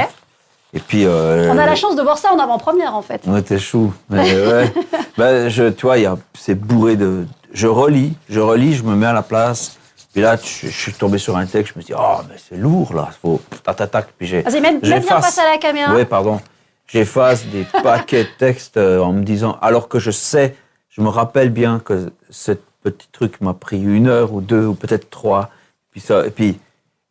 Ouais. 0.77 0.81
Et 0.81 0.83
puis. 0.87 1.05
euh, 1.05 1.51
on 1.51 1.57
a 1.57 1.65
la 1.65 1.75
chance 1.75 1.95
de 1.95 2.01
voir 2.01 2.17
ça 2.17 2.31
en 2.33 2.39
avant-première, 2.39 2.95
en 2.95 3.01
fait. 3.01 3.21
Ouais, 3.25 3.41
t'es 3.41 3.59
chou. 3.59 3.93
Mais, 4.09 4.33
ouais. 4.33 4.73
Ben, 5.17 5.49
je, 5.49 5.69
tu 5.69 5.85
vois, 5.85 5.95
c'est 6.37 6.55
bourré 6.55 6.95
de. 6.95 7.25
Je 7.51 7.67
relis, 7.67 8.13
je 8.29 8.39
relis, 8.39 8.75
je 8.75 8.83
me 8.83 8.95
mets 8.95 9.07
à 9.07 9.13
la 9.13 9.23
place. 9.23 9.77
Puis 10.13 10.21
là, 10.21 10.35
je, 10.35 10.67
je 10.67 10.71
suis 10.71 10.93
tombé 10.93 11.17
sur 11.17 11.37
un 11.37 11.45
texte, 11.45 11.73
je 11.73 11.79
me 11.79 11.83
dit, 11.83 11.93
oh, 11.97 12.17
mais 12.29 12.35
c'est 12.37 12.57
lourd 12.57 12.93
là, 12.93 13.09
faut. 13.21 13.41
Tac, 13.63 13.75
tac, 13.75 13.91
tac. 13.91 14.07
Puis 14.17 14.27
j'ai. 14.27 14.41
Vas-y, 14.41 14.61
mets, 14.61 14.77
bien 14.79 15.01
face 15.01 15.37
à 15.37 15.49
la 15.51 15.57
caméra. 15.57 15.95
Oui, 15.95 16.05
pardon. 16.05 16.39
J'efface 16.87 17.45
des 17.45 17.65
paquets 17.83 18.23
de 18.23 18.29
textes 18.37 18.77
euh, 18.77 19.01
en 19.01 19.11
me 19.13 19.23
disant, 19.23 19.57
alors 19.61 19.87
que 19.89 19.99
je 19.99 20.11
sais, 20.11 20.55
je 20.89 21.01
me 21.01 21.09
rappelle 21.09 21.49
bien 21.49 21.79
que 21.79 22.11
ce 22.29 22.53
petit 22.83 23.07
truc 23.11 23.41
m'a 23.41 23.53
pris 23.53 23.81
une 23.81 24.07
heure 24.07 24.33
ou 24.33 24.41
deux 24.41 24.65
ou 24.65 24.73
peut-être 24.73 25.09
trois. 25.09 25.49
Puis 25.91 25.99
ça, 25.99 26.25
et 26.25 26.29
puis, 26.29 26.59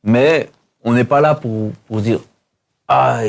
mais 0.02 0.50
on 0.84 0.92
n'est 0.92 1.04
pas 1.04 1.20
là 1.20 1.34
pour, 1.34 1.72
pour 1.86 2.00
dire, 2.00 2.20
ah, 2.88 3.20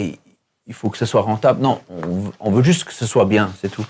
il 0.67 0.73
faut 0.73 0.89
que 0.89 0.97
ce 0.97 1.05
soit 1.05 1.21
rentable. 1.21 1.61
Non, 1.61 1.79
on, 1.89 2.01
veut- 2.19 2.31
on 2.39 2.51
veut 2.51 2.63
juste 2.63 2.83
que 2.83 2.93
ce 2.93 3.05
soit 3.05 3.25
bien, 3.25 3.51
c'est 3.61 3.69
tout. 3.69 3.85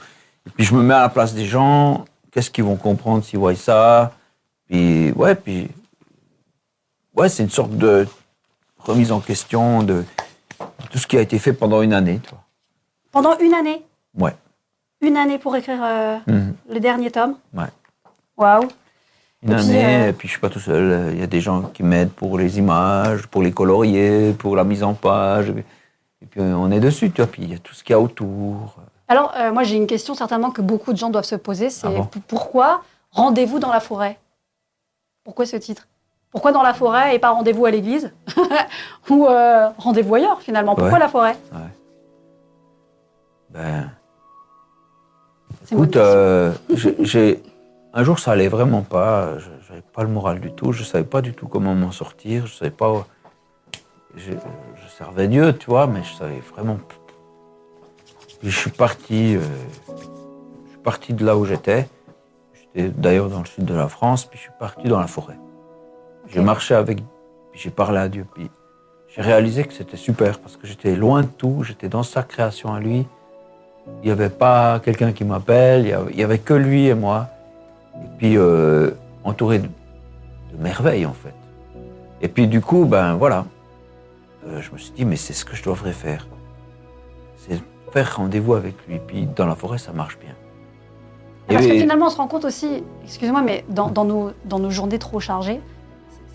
Et 0.46 0.50
puis 0.52 0.64
je 0.64 0.74
me 0.76 0.82
mets 0.82 0.94
à 0.94 1.02
la 1.02 1.10
place 1.10 1.34
des 1.34 1.46
gens, 1.46 2.06
qu'est-ce 2.32 2.50
qu'ils 2.52 2.64
vont 2.64 2.76
comprendre 2.78 3.24
s'ils 3.24 3.40
voient 3.40 3.56
ça? 3.56 4.14
Puis, 4.70 5.12
ouais, 5.14 5.36
puis, 5.36 5.70
ouais, 7.16 7.30
c'est 7.30 7.44
une 7.44 7.50
sorte 7.50 7.72
de 7.72 8.08
remise 8.80 9.12
en 9.12 9.20
question 9.20 9.82
de, 9.84 10.04
tout 10.92 10.98
ce 10.98 11.08
qui 11.08 11.18
a 11.18 11.22
été 11.22 11.40
fait 11.40 11.54
pendant 11.54 11.82
une 11.82 11.94
année, 11.94 12.20
tu 12.24 12.30
vois. 12.30 12.44
Pendant 13.12 13.38
une 13.40 13.54
année? 13.54 13.84
Ouais. 14.18 14.36
Une 15.02 15.18
année 15.18 15.38
pour 15.40 15.56
écrire 15.56 15.80
euh, 15.84 16.18
Mhm. 16.28 16.56
le 16.70 16.80
dernier 16.80 17.12
tome? 17.12 17.36
Ouais. 17.54 17.66
Waouh. 18.38 18.68
Une 19.44 19.52
Et 19.52 19.56
puis, 19.56 19.64
année, 19.66 19.86
euh, 20.06 20.10
et 20.10 20.14
puis 20.14 20.28
je 20.28 20.34
suis 20.34 20.42
pas 20.42 20.50
tout 20.50 20.60
seul. 20.60 21.14
Il 21.14 21.20
y 21.20 21.24
a 21.24 21.28
des 21.28 21.42
gens 21.42 21.62
qui 21.64 21.84
m'aident 21.84 22.12
pour 22.12 22.38
les 22.38 22.58
images, 22.58 23.28
pour 23.28 23.42
les 23.44 23.52
colorier, 23.52 24.34
pour 24.34 24.56
la 24.56 24.64
mise 24.64 24.84
en 24.84 24.94
page. 24.94 25.54
Et 26.22 26.26
puis 26.26 26.42
euh, 26.42 26.56
on 26.56 26.72
est 26.72 26.80
dessus, 26.80 27.12
tu 27.12 27.22
vois. 27.22 27.30
Puis 27.32 27.44
il 27.44 27.52
y 27.52 27.56
a 27.56 27.60
tout 27.60 27.74
ce 27.74 27.84
qu'il 27.84 27.94
y 27.94 27.96
a 27.96 28.00
autour. 28.00 28.76
Alors, 29.08 29.34
euh, 29.38 29.52
moi, 29.54 29.64
j'ai 29.64 29.76
une 29.78 29.88
question 29.88 30.14
certainement 30.16 30.52
que 30.52 30.62
beaucoup 30.62 30.92
de 30.94 30.98
gens 30.98 31.10
doivent 31.10 31.24
se 31.26 31.36
poser. 31.36 31.70
C'est 31.70 31.88
Ah 31.88 31.92
bon 31.92 32.08
pourquoi 32.28 32.84
rendez-vous 33.12 33.60
dans 33.60 33.72
la 33.72 33.80
forêt? 33.80 34.18
Pourquoi 35.24 35.46
ce 35.46 35.56
titre? 35.58 35.88
Pourquoi 36.32 36.52
dans 36.52 36.62
la 36.64 36.74
forêt 36.74 37.16
et 37.16 37.20
pas 37.20 37.30
rendez-vous 37.30 37.66
à 37.66 37.72
l'église 37.72 38.14
Ou 39.10 39.26
euh, 39.28 39.70
rendez-vous 39.78 40.16
ailleurs, 40.16 40.42
finalement? 40.42 40.76
Pourquoi 40.76 40.94
Ouais. 40.94 41.00
la 41.00 41.08
forêt? 41.08 41.38
Ben, 43.50 43.90
écoute, 45.72 45.96
euh, 45.96 46.54
j'ai- 47.00 47.42
un 47.94 48.04
jour 48.04 48.20
ça 48.20 48.32
allait 48.34 48.50
vraiment 48.50 48.82
pas. 48.82 49.40
Je 49.40 49.50
n'avais 49.70 49.82
pas 49.94 50.04
le 50.04 50.10
moral 50.10 50.42
du 50.42 50.52
tout. 50.52 50.74
Je 50.74 50.84
savais 50.84 51.06
pas 51.06 51.22
du 51.22 51.34
tout 51.34 51.48
comment 51.48 51.74
m'en 51.74 51.92
sortir. 51.94 52.46
Je 52.46 52.54
savais 52.56 52.72
pas. 52.72 53.06
Servais 54.98 55.28
Dieu, 55.28 55.56
tu 55.56 55.70
vois, 55.70 55.86
mais 55.86 56.04
je 56.04 56.12
savais 56.16 56.40
vraiment. 56.40 56.80
Puis 58.40 58.50
je 58.50 58.58
suis 58.58 58.72
parti. 58.72 59.36
euh, 59.36 59.42
je 59.90 60.72
suis 60.72 60.80
parti 60.84 61.14
de 61.14 61.24
là 61.24 61.38
où 61.38 61.46
j'étais. 61.46 61.88
J'étais 62.56 62.90
d'ailleurs 62.90 63.30
dans 63.30 63.42
le 63.42 63.46
sud 63.46 63.66
de 63.66 63.76
la 63.76 63.90
France, 63.90 64.26
puis 64.26 64.40
je 64.40 64.44
suis 64.46 64.52
parti 64.60 64.88
dans 64.88 65.00
la 65.00 65.06
forêt. 65.06 65.38
J'ai 66.30 66.42
marché 66.42 66.74
avec, 66.74 66.98
puis 67.52 67.62
j'ai 67.62 67.70
parlé 67.70 68.00
à 68.00 68.10
Dieu, 68.10 68.26
puis 68.34 68.50
j'ai 69.10 69.22
réalisé 69.22 69.66
que 69.66 69.74
c'était 69.74 69.98
super 69.98 70.40
parce 70.40 70.58
que 70.58 70.66
j'étais 70.66 70.96
loin 70.96 71.22
de 71.22 71.28
tout, 71.28 71.62
j'étais 71.62 71.90
dans 71.90 72.02
sa 72.02 72.24
création 72.24 72.74
à 72.74 72.80
lui. 72.80 73.06
Il 74.02 74.06
n'y 74.06 74.12
avait 74.12 74.32
pas 74.32 74.80
quelqu'un 74.80 75.12
qui 75.12 75.26
m'appelle, 75.26 75.82
il 76.10 76.16
n'y 76.16 76.24
avait, 76.24 76.40
que 76.40 76.56
lui 76.56 76.88
et 76.88 76.96
moi. 76.96 77.28
Et 78.04 78.08
puis 78.18 78.36
euh, 78.36 78.90
entouré 79.24 79.60
de, 79.60 79.68
de 79.68 80.58
merveilles 80.60 81.06
en 81.06 81.14
fait. 81.14 81.36
Et 82.20 82.30
puis 82.30 82.48
du 82.48 82.62
coup, 82.62 82.86
ben 82.86 83.14
voilà, 83.14 83.46
euh, 84.48 84.62
je 84.62 84.72
me 84.72 84.78
suis 84.78 84.92
dit, 84.92 85.06
mais 85.06 85.16
c'est 85.16 85.34
ce 85.34 85.46
que 85.46 85.56
je 85.56 85.64
devrais 85.64 85.94
faire. 85.94 86.28
C'est 87.38 87.62
faire 87.92 88.16
rendez-vous 88.18 88.54
avec 88.54 88.76
lui. 88.88 89.00
Puis 89.06 89.28
dans 89.36 89.46
la 89.46 89.56
forêt, 89.56 89.78
ça 89.78 89.94
marche 89.94 90.18
bien. 90.20 90.34
Parce 91.48 91.66
que 91.66 91.78
finalement, 91.78 92.08
on 92.08 92.10
se 92.10 92.18
rend 92.18 92.28
compte 92.28 92.46
aussi, 92.46 92.84
excusez-moi, 93.06 93.42
mais 93.42 93.64
dans, 93.70 93.90
nos, 94.04 94.32
dans 94.46 94.60
nos 94.60 94.70
journées 94.70 95.00
trop 95.00 95.20
chargées, 95.20 95.62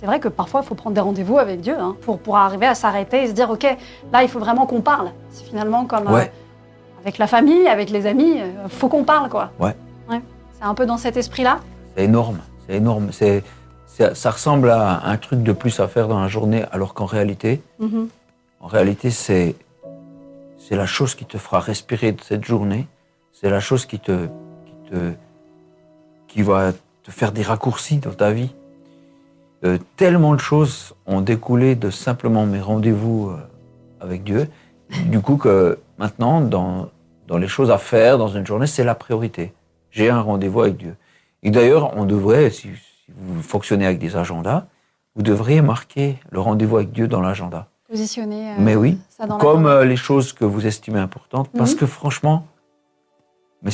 c'est 0.01 0.07
vrai 0.07 0.21
que 0.21 0.29
parfois, 0.29 0.63
il 0.65 0.67
faut 0.67 0.75
prendre 0.75 0.95
des 0.95 1.01
rendez-vous 1.01 1.39
avec 1.39 1.61
Dieu 1.61 1.77
hein, 1.79 1.97
pour, 2.01 2.19
pour 2.19 2.37
arriver 2.37 2.67
à 2.67 2.75
s'arrêter 2.75 3.25
et 3.25 3.29
se 3.29 3.33
dire, 3.33 3.51
OK, 3.51 3.65
là, 4.13 4.23
il 4.23 4.29
faut 4.29 4.41
vraiment 4.41 4.67
qu'on 4.67 4.81
parle. 4.81 5.11
C'est 5.31 5.45
finalement 5.45 5.85
comme 5.85 6.09
euh, 6.09 6.25
avec 7.03 7.19
la 7.19 7.27
famille, 7.27 7.69
avec 7.69 7.91
les 7.91 8.07
amis, 8.07 8.33
il 8.37 8.43
euh, 8.43 8.69
faut 8.69 8.89
qu'on 8.89 9.05
parle, 9.05 9.29
quoi. 9.29 9.51
Ouais. 9.61 9.77
C'est 10.09 10.65
un 10.65 10.75
peu 10.75 10.87
dans 10.87 10.97
cet 10.97 11.17
esprit-là. 11.17 11.59
C'est 11.97 12.05
énorme, 12.05 12.39
c'est 12.67 12.77
énorme. 12.77 13.09
C'est 13.13 13.43
ça, 13.93 14.31
ressemble 14.31 14.71
à 14.71 15.07
un 15.07 15.17
truc 15.17 15.43
de 15.43 15.53
plus 15.53 15.81
à 15.81 15.89
faire 15.89 16.09
dans 16.09 16.21
la 16.21 16.29
journée, 16.29 16.65
alors 16.73 16.95
qu'en 16.95 17.05
réalité, 17.05 17.61
mhm. 17.79 18.09
en 18.61 18.67
réalité, 18.67 19.11
c'est 19.11 19.55
c'est 20.59 20.77
la 20.77 20.87
chose 20.87 21.15
qui 21.17 21.25
te 21.25 21.39
fera 21.39 21.59
respirer 21.59 22.13
de 22.13 22.21
cette 22.21 22.45
journée. 22.45 22.87
C'est 23.33 23.51
la 23.51 23.59
chose 23.59 23.85
qui 23.85 23.99
te, 23.99 24.27
qui 24.65 24.91
te 24.91 25.13
qui 26.29 26.43
va 26.43 26.73
te 27.03 27.11
faire 27.11 27.33
des 27.33 27.43
raccourcis 27.43 27.99
dans 27.99 28.13
ta 28.13 28.31
vie. 28.31 28.55
Euh, 29.65 29.79
tellement 29.97 30.35
de 30.35 30.41
choses 30.41 30.95
ont 31.07 31.21
découlé 31.21 31.75
de 31.75 31.91
simplement 31.91 32.47
mes 32.47 32.61
rendez-vous 32.61 33.31
euh, 33.31 33.37
avec 34.01 34.23
Dieu. 34.25 34.49
Du 35.07 35.21
coup, 35.21 35.37
que 35.37 35.79
maintenant, 35.99 36.41
dans, 36.41 36.89
dans 37.27 37.39
les 37.39 37.49
choses 37.49 37.71
à 37.71 37.79
faire 37.79 38.19
dans 38.19 38.29
une 38.29 38.47
journée, 38.47 38.67
c'est 38.67 38.85
la 38.85 38.95
priorité. 38.95 39.53
J'ai 39.91 40.11
un 40.11 40.21
rendez-vous 40.21 40.63
avec 40.63 40.77
Dieu. 40.77 40.97
Et 41.43 41.51
d'ailleurs, 41.51 41.97
on 41.97 42.05
devrait, 42.05 42.51
si, 42.51 42.71
vous 43.09 43.43
fonctionnez 43.43 43.87
avec 43.87 43.99
des 43.99 44.17
agendas, 44.17 44.67
vous 45.15 45.23
devriez 45.23 45.63
marquer 45.63 46.19
le 46.31 46.41
rendez-vous 46.41 46.77
avec 46.77 46.93
Dieu 46.93 47.09
dans 47.09 47.21
l'agenda. 47.21 47.69
Positionner 47.89 48.53
euh, 48.53 48.55
mais 48.59 48.75
oui, 48.75 48.99
ça 49.11 49.27
dans 49.27 49.39
comme 49.39 49.67
euh, 49.67 49.85
les 49.85 49.97
choses 49.97 50.33
que 50.33 50.45
vous 50.45 50.67
estimez 50.67 50.99
importantes, 50.99 51.51
parce 51.57 51.73
mhm. 51.73 51.79
que 51.79 51.87
franchement, 51.87 52.47
mais 53.63 53.71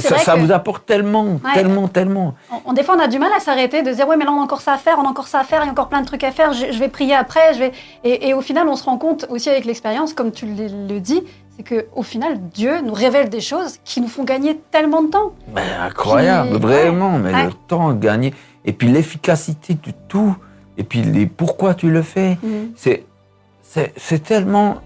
ça, 0.00 0.36
vous 0.36 0.52
apporte 0.52 0.86
tellement, 0.86 1.38
tellement, 1.54 1.88
tellement. 1.88 2.34
On, 2.64 2.72
des 2.72 2.82
fois, 2.82 2.96
on 2.96 3.00
a 3.00 3.08
du 3.08 3.18
mal 3.18 3.30
à 3.36 3.40
s'arrêter, 3.40 3.82
de 3.82 3.92
dire, 3.92 4.08
oui, 4.08 4.16
mais 4.18 4.24
là, 4.24 4.32
on 4.32 4.40
a 4.40 4.42
encore 4.42 4.60
ça 4.60 4.72
à 4.72 4.78
faire, 4.78 4.98
on 4.98 5.04
a 5.04 5.08
encore 5.08 5.28
ça 5.28 5.40
à 5.40 5.44
faire, 5.44 5.62
il 5.62 5.66
y 5.66 5.68
a 5.68 5.72
encore 5.72 5.88
plein 5.88 6.00
de 6.00 6.06
trucs 6.06 6.24
à 6.24 6.32
faire, 6.32 6.52
je, 6.52 6.78
vais 6.78 6.88
prier 6.88 7.14
après. 7.14 7.54
Je 7.54 7.58
vais... 7.58 7.72
Et, 8.04 8.34
au 8.34 8.40
final, 8.40 8.68
on 8.68 8.76
se 8.76 8.84
rend 8.84 8.98
compte 8.98 9.26
aussi 9.28 9.48
avec 9.50 9.64
l'expérience, 9.64 10.14
comme 10.14 10.32
tu 10.32 10.46
le, 10.46 11.00
dis, 11.00 11.22
c'est 11.56 11.62
qu'au 11.62 12.02
final, 12.02 12.38
Dieu 12.52 12.80
nous 12.82 12.92
révèle 12.92 13.30
des 13.30 13.40
choses 13.40 13.78
qui 13.84 14.00
nous 14.00 14.08
font 14.08 14.24
gagner 14.24 14.60
tellement 14.70 15.02
de 15.02 15.08
temps. 15.08 15.32
incroyable, 15.80 16.56
vraiment, 16.56 17.18
mais 17.18 17.46
le 17.46 17.52
temps 17.52 17.92
gagné. 17.94 18.34
Et 18.64 18.72
puis 18.72 18.88
l'efficacité 18.88 19.74
du 19.74 19.92
tout, 20.08 20.36
et 20.76 20.84
puis 20.84 21.02
les 21.02 21.26
pourquoi 21.26 21.74
tu 21.74 21.90
le 21.90 22.02
fais, 22.02 22.36
mhm. 22.42 22.72
c'est 22.76 24.22
tellement... 24.22 24.76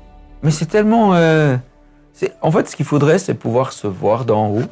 Mais 0.43 0.51
c'est 0.51 0.67
tellement... 0.67 1.15
Euh, 1.15 1.57
en 2.43 2.51
fait, 2.51 2.69
ce 2.69 2.77
qu'il 2.77 2.87
faudrait, 2.87 3.19
c'est 3.19 3.35
pouvoir 3.35 3.73
se 3.73 3.87
voir 3.87 4.25
d'en 4.25 4.49
haut 4.49 4.63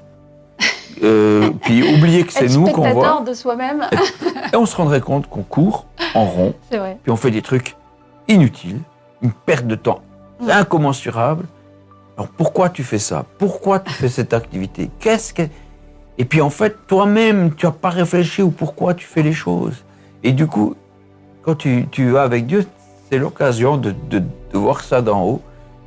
euh, 1.03 1.51
puis 1.63 1.83
oublier 1.83 2.25
que 2.25 2.33
c'est 2.33 2.49
nous 2.49 2.65
qu'on 2.67 2.91
voit. 2.91 3.23
de 3.23 3.33
soi-même. 3.33 3.87
et 4.53 4.57
on 4.57 4.67
se 4.67 4.77
rendrait 4.77 5.01
compte 5.01 5.29
qu'on 5.29 5.43
court 5.43 5.87
en 6.15 6.25
rond. 6.27 6.55
Vrai. 6.71 6.99
Puis 7.03 7.13
on 7.13 7.17
fait 7.17 7.31
des 7.31 7.43
trucs 7.43 7.77
inutiles, 8.27 8.81
une 9.23 9.33
perte 9.33 9.67
de 9.67 9.77
temps 9.77 10.01
incommensurable. 10.49 11.47
Alors 12.19 12.29
pourquoi 12.31 12.69
tu 12.69 12.83
fais 12.83 12.99
ça? 12.99 13.25
Pourquoi 13.39 13.79
tu 13.79 13.93
fais 13.93 14.09
cette 14.09 14.35
activité? 14.35 14.91
Qu'est-ce 14.99 15.33
que 15.33 15.43
Et 16.19 16.25
puis 16.25 16.41
en 16.41 16.51
fait, 16.51 16.77
toi-même, 16.89 17.55
tu 17.55 17.65
n'as 17.65 17.71
pas 17.71 17.91
réfléchi 17.91 18.43
au 18.43 18.51
pourquoi 18.51 18.95
tu 18.95 19.07
fais 19.07 19.23
les 19.23 19.33
choses. 19.33 19.85
Et 20.25 20.33
du 20.33 20.49
coup, 20.49 20.75
quand 21.43 21.55
tu, 21.55 21.87
tu 21.93 22.11
vas 22.11 22.25
avec 22.25 22.47
Dieu, 22.47 22.67
c'est 23.09 23.19
l'occasion 23.19 23.77
de, 23.77 23.95
de, 24.11 24.19
de, 24.19 24.59
voir 24.59 24.83
ça 24.83 25.01
d'en 25.01 25.25
haut 25.25 25.43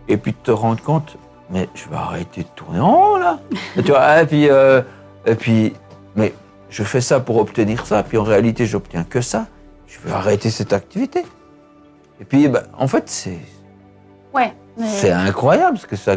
et 0.07 0.15
puis 0.15 0.31
de 0.31 0.37
te 0.41 0.51
rendre 0.51 0.81
compte, 0.81 1.17
mais 1.49 1.67
je 1.75 1.89
vais 1.89 1.97
arrêter 1.97 2.43
de 2.43 2.47
tourner 2.55 2.79
en 2.79 2.95
rond 2.95 3.17
là. 3.17 3.39
et 3.75 3.83
tu 3.83 3.91
vois, 3.91 4.21
et 4.21 4.25
puis 4.25 4.49
euh, 4.49 4.81
et 5.25 5.35
puis, 5.35 5.73
mais 6.15 6.33
je 6.69 6.83
fais 6.83 7.01
ça 7.01 7.19
pour 7.19 7.37
obtenir 7.39 7.85
ça, 7.85 8.03
puis 8.03 8.17
en 8.17 8.23
réalité, 8.23 8.65
j'obtiens 8.65 9.03
que 9.03 9.19
ça. 9.19 9.47
Je 9.85 9.99
vais 9.99 10.13
arrêter 10.13 10.49
cette 10.49 10.71
activité. 10.71 11.25
Et 12.21 12.23
puis, 12.23 12.47
ben, 12.47 12.63
en 12.77 12.87
fait, 12.87 13.09
c'est. 13.09 13.39
Ouais. 14.33 14.53
C'est 14.77 15.11
incroyable 15.11 15.77
ce 15.77 15.85
que 15.85 15.95
ça. 15.95 16.13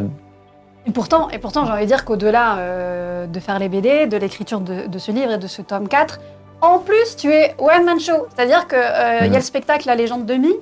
Et 0.87 0.90
pourtant, 0.92 1.29
et 1.31 1.38
pourtant 1.38 1.64
j'ai 1.64 1.72
envie 1.72 1.83
de 1.83 1.87
dire 1.87 2.05
qu'au-delà 2.05 2.59
euh, 2.59 3.27
de 3.27 3.40
faire 3.40 3.59
les 3.59 3.68
BD, 3.68 4.07
de 4.07 4.16
l'écriture 4.16 4.61
de, 4.61 4.98
ce 4.98 5.11
livre 5.11 5.33
et 5.33 5.38
de 5.38 5.46
ce 5.46 5.62
tome 5.62 5.88
4, 5.88 6.20
en 6.61 6.79
plus, 6.79 7.16
tu 7.16 7.33
es 7.33 7.55
one 7.59 7.85
man 7.85 7.98
show. 7.98 8.27
C'est-à-dire 8.35 8.68
qu'il 8.68 8.79
euh, 8.79 9.27
y 9.27 9.35
a 9.35 9.38
le 9.38 9.40
spectacle 9.40 9.87
La 9.87 9.96
légende 9.96 10.27
de 10.27 10.35
Mi, 10.35 10.55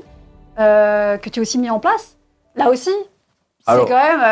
euh, 0.58 1.16
que 1.18 1.28
tu 1.28 1.40
as 1.40 1.42
aussi 1.42 1.58
mis 1.58 1.70
en 1.70 1.80
place. 1.80 2.16
Là 2.56 2.70
aussi, 2.70 2.90
c'est 3.66 3.88
quand 3.88 4.02
même 4.02 4.22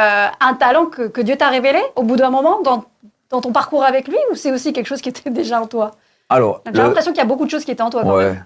un 0.41 0.55
talent 0.55 0.87
que, 0.87 1.03
que 1.03 1.21
Dieu 1.21 1.37
t'a 1.37 1.49
révélé 1.49 1.81
au 1.97 2.03
bout 2.03 2.17
d'un 2.17 2.31
moment 2.31 2.61
dans 2.63 2.85
dans 3.31 3.41
ton 3.41 3.53
parcours 3.53 3.85
avec 3.85 4.09
lui 4.09 4.19
ou 4.31 4.35
c'est 4.35 4.53
aussi 4.53 4.73
quelque 4.73 4.87
chose 4.87 5.01
qui 5.01 5.09
était 5.09 5.31
déjà 5.31 5.61
en 5.61 5.67
toi? 5.67 5.93
Alors, 6.29 6.63
j'ai 6.67 6.81
l'impression 6.81 7.11
qu'il 7.13 7.19
y 7.19 7.25
a 7.25 7.27
beaucoup 7.27 7.45
de 7.45 7.51
choses 7.51 7.65
qui 7.65 7.73
étaient 7.73 7.83
en 7.83 7.91
toi. 7.91 8.05
Ouais. 8.05 8.39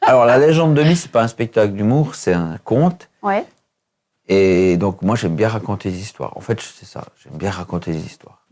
Alors, 0.00 0.24
la 0.24 0.38
légende 0.46 0.74
de 0.74 0.82
Mi, 0.82 0.96
c'est 0.96 1.10
pas 1.10 1.22
un 1.22 1.28
spectacle 1.28 1.72
d'humour, 1.72 2.14
c'est 2.14 2.32
un 2.32 2.58
conte. 2.64 3.10
Ouais. 3.22 3.44
Et 4.32 4.76
donc, 4.76 5.02
moi, 5.02 5.16
j'aime 5.16 5.36
bien 5.36 5.48
raconter 5.48 5.90
des 5.90 6.00
histoires. 6.00 6.36
En 6.36 6.40
fait, 6.40 6.60
c'est 6.60 6.86
ça, 6.86 7.04
j'aime 7.22 7.36
bien 7.36 7.50
raconter 7.50 7.92
des 7.92 8.04
histoires. 8.04 8.46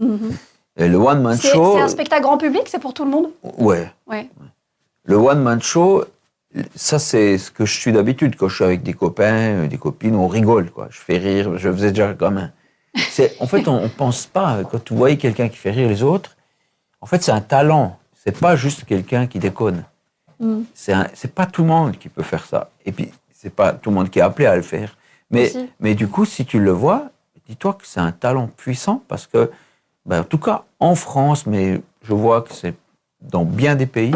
Et 0.76 0.88
le 0.88 0.96
One 0.96 1.22
Man 1.22 1.38
Show. 1.40 1.74
C'est 1.76 1.82
un 1.82 1.88
spectacle 1.88 2.22
grand 2.22 2.38
public, 2.38 2.62
c'est 2.66 2.78
pour 2.78 2.94
tout 2.94 3.04
le 3.04 3.10
monde? 3.10 3.30
Ouais. 3.58 3.90
ouais. 4.06 4.28
Le 5.04 5.16
One 5.16 5.42
Man 5.42 5.60
Show, 5.62 6.04
ça, 6.74 6.98
c'est 6.98 7.38
ce 7.38 7.50
que 7.50 7.64
je 7.64 7.78
suis 7.78 7.92
d'habitude. 7.92 8.36
Quand 8.36 8.48
je 8.48 8.56
suis 8.56 8.64
avec 8.64 8.82
des 8.82 8.92
copains, 8.92 9.66
des 9.66 9.78
copines, 9.78 10.14
on 10.14 10.28
rigole, 10.28 10.70
quoi. 10.70 10.88
Je 10.90 10.98
fais 10.98 11.18
rire, 11.18 11.58
je 11.58 11.72
faisais 11.72 11.90
déjà 11.90 12.14
comme 12.14 12.38
un 12.38 12.52
en 13.40 13.46
fait, 13.46 13.68
on 13.68 13.82
ne 13.82 13.88
pense 13.88 14.26
pas, 14.26 14.64
quand 14.64 14.90
vous 14.90 14.96
voyez 14.96 15.16
quelqu'un 15.16 15.48
qui 15.48 15.56
fait 15.56 15.70
rire 15.70 15.88
les 15.88 16.02
autres, 16.02 16.36
en 17.00 17.06
fait, 17.06 17.22
c'est 17.22 17.32
un 17.32 17.40
talent. 17.40 17.98
C'est 18.14 18.38
pas 18.38 18.56
juste 18.56 18.84
quelqu'un 18.84 19.26
qui 19.26 19.38
déconne. 19.38 19.84
Mm. 20.40 20.62
C'est 20.74 21.34
pas 21.34 21.46
tout 21.46 21.62
le 21.62 21.68
monde 21.68 21.96
qui 21.96 22.08
peut 22.08 22.22
faire 22.22 22.44
ça. 22.44 22.70
Et 22.84 22.92
puis, 22.92 23.10
c'est 23.32 23.54
pas 23.54 23.72
tout 23.72 23.90
le 23.90 23.96
monde 23.96 24.10
qui 24.10 24.18
est 24.18 24.22
appelé 24.22 24.46
à 24.46 24.56
le 24.56 24.62
faire. 24.62 24.96
Mais, 25.30 25.52
mais 25.78 25.94
du 25.94 26.08
coup, 26.08 26.24
si 26.24 26.44
tu 26.44 26.58
le 26.58 26.72
vois, 26.72 27.10
dis-toi 27.48 27.74
que 27.74 27.86
c'est 27.86 28.00
un 28.00 28.12
talent 28.12 28.48
puissant 28.48 29.02
parce 29.08 29.26
que, 29.26 29.50
ben, 30.06 30.20
en 30.20 30.24
tout 30.24 30.38
cas, 30.38 30.64
en 30.78 30.94
France, 30.94 31.46
mais 31.46 31.80
je 32.02 32.12
vois 32.12 32.42
que 32.42 32.52
c'est 32.52 32.74
dans 33.20 33.44
bien 33.44 33.76
des 33.76 33.86
pays, 33.86 34.14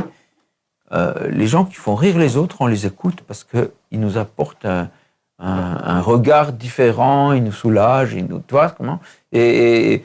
euh, 0.92 1.28
les 1.28 1.46
gens 1.46 1.64
qui 1.64 1.74
font 1.74 1.94
rire 1.94 2.18
les 2.18 2.36
autres, 2.36 2.56
on 2.60 2.66
les 2.66 2.86
écoute 2.86 3.20
parce 3.26 3.44
qu'ils 3.44 4.00
nous 4.00 4.18
apportent 4.18 4.64
un, 4.64 4.90
un, 5.38 6.00
regard 6.00 6.52
différent, 6.52 7.32
il 7.32 7.44
nous 7.44 7.52
soulage, 7.52 8.14
il 8.14 8.26
nous, 8.26 8.40
tu 8.40 8.54
comment? 8.76 9.00
Et, 9.32 10.04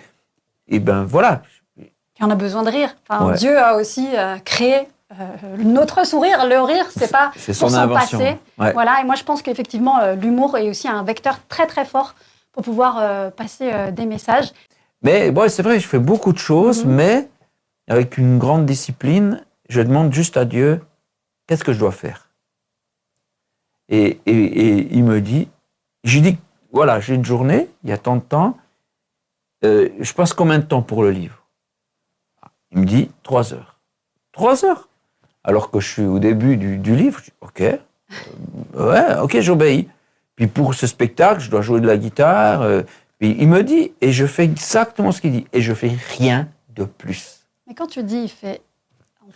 et, 0.68 0.80
ben 0.80 1.04
voilà. 1.04 1.42
on 2.22 2.30
a 2.30 2.36
besoin 2.36 2.64
de 2.64 2.70
rire. 2.70 2.96
Enfin, 3.08 3.34
Dieu 3.34 3.58
a 3.58 3.76
aussi 3.76 4.08
euh, 4.16 4.38
créé 4.40 4.88
euh, 5.12 5.58
notre 5.58 6.06
sourire, 6.06 6.46
le 6.46 6.62
rire, 6.62 6.86
c'est 6.92 7.12
pas 7.12 7.32
c'est. 7.36 7.54
Passer. 7.58 8.38
Voilà, 8.58 9.02
et 9.02 9.04
moi 9.04 9.16
je 9.16 9.24
pense 9.24 9.42
qu'effectivement 9.42 10.00
euh, 10.00 10.16
l'humour 10.16 10.58
est 10.58 10.70
aussi 10.70 10.88
un 10.88 11.04
vecteur 11.04 11.40
très 11.48 11.68
très 11.68 11.86
fort 11.86 12.16
pour 12.52 12.64
pouvoir 12.64 13.32
passer 13.34 13.72
des 13.92 14.06
messages. 14.06 14.52
Mais 15.04 15.32
bon, 15.32 15.50
c'est 15.50 15.62
vrai, 15.62 15.80
je 15.80 15.88
fais 15.88 16.00
beaucoup 16.00 16.34
de 16.34 16.40
choses, 16.40 16.84
mhm. 16.84 16.94
mais 16.94 17.30
avec 17.88 18.18
une 18.18 18.38
grande 18.38 18.66
discipline, 18.66 19.46
je 19.70 19.82
demande 19.82 20.12
juste 20.14 20.36
à 20.36 20.46
Dieu 20.46 20.82
qu'est-ce 21.48 21.64
que 21.64 21.74
je 21.74 21.80
dois 21.80 21.92
faire? 21.92 22.30
Et, 23.88 24.20
il 24.28 25.04
me 25.04 25.20
dit, 25.20 25.50
j'ai 26.04 26.22
dit, 26.22 26.38
voilà, 26.72 27.00
j'ai 27.00 27.16
une 27.16 27.26
journée, 27.26 27.68
il 27.84 27.90
y 27.90 27.94
a 27.94 27.98
tant 27.98 28.18
de 28.18 28.22
temps, 28.22 28.56
euh, 29.66 29.90
je 30.00 30.14
passe 30.14 30.34
combien 30.34 30.60
de 30.60 30.64
temps 30.64 30.84
pour 30.84 31.02
le 31.02 31.10
livre? 31.10 31.48
Il 32.72 32.80
me 32.82 32.86
dit, 32.86 33.10
trois 33.24 33.52
heures. 33.54 33.80
Trois 34.32 34.64
heures? 34.64 34.89
Alors 35.50 35.72
que 35.72 35.80
je 35.80 35.88
suis 35.88 36.06
au 36.06 36.20
début 36.20 36.58
du, 36.58 36.96
livre, 36.96 37.18
je 37.18 37.26
dis, 37.26 37.34
ok, 37.42 37.62
euh, 37.62 38.92
ouais, 38.92 39.20
ok, 39.20 39.40
j'obéis. 39.40 39.90
Puis 40.36 40.46
pour 40.46 40.76
ce 40.76 40.86
spectacle, 40.86 41.42
je 41.42 41.50
dois 41.50 41.64
jouer 41.64 41.82
de 41.82 41.88
la 41.88 41.98
guitare. 41.98 42.62
Euh, 42.62 42.84
puis 43.18 43.36
il 43.40 43.48
me 43.48 43.64
dit, 43.64 43.92
et 44.00 44.12
je 44.12 44.28
fais 44.28 44.44
exactement 44.44 45.12
ce 45.12 45.22
qu'il 45.22 45.32
dit, 45.32 45.48
et 45.52 45.62
je 45.62 45.74
fais 45.74 45.92
rien 46.20 46.48
de 46.76 46.84
plus. 46.84 47.40
Mais 47.66 47.74
quand 47.74 47.88
tu 47.88 48.04
dis, 48.04 48.22
il 48.26 48.30
fait 48.30 48.62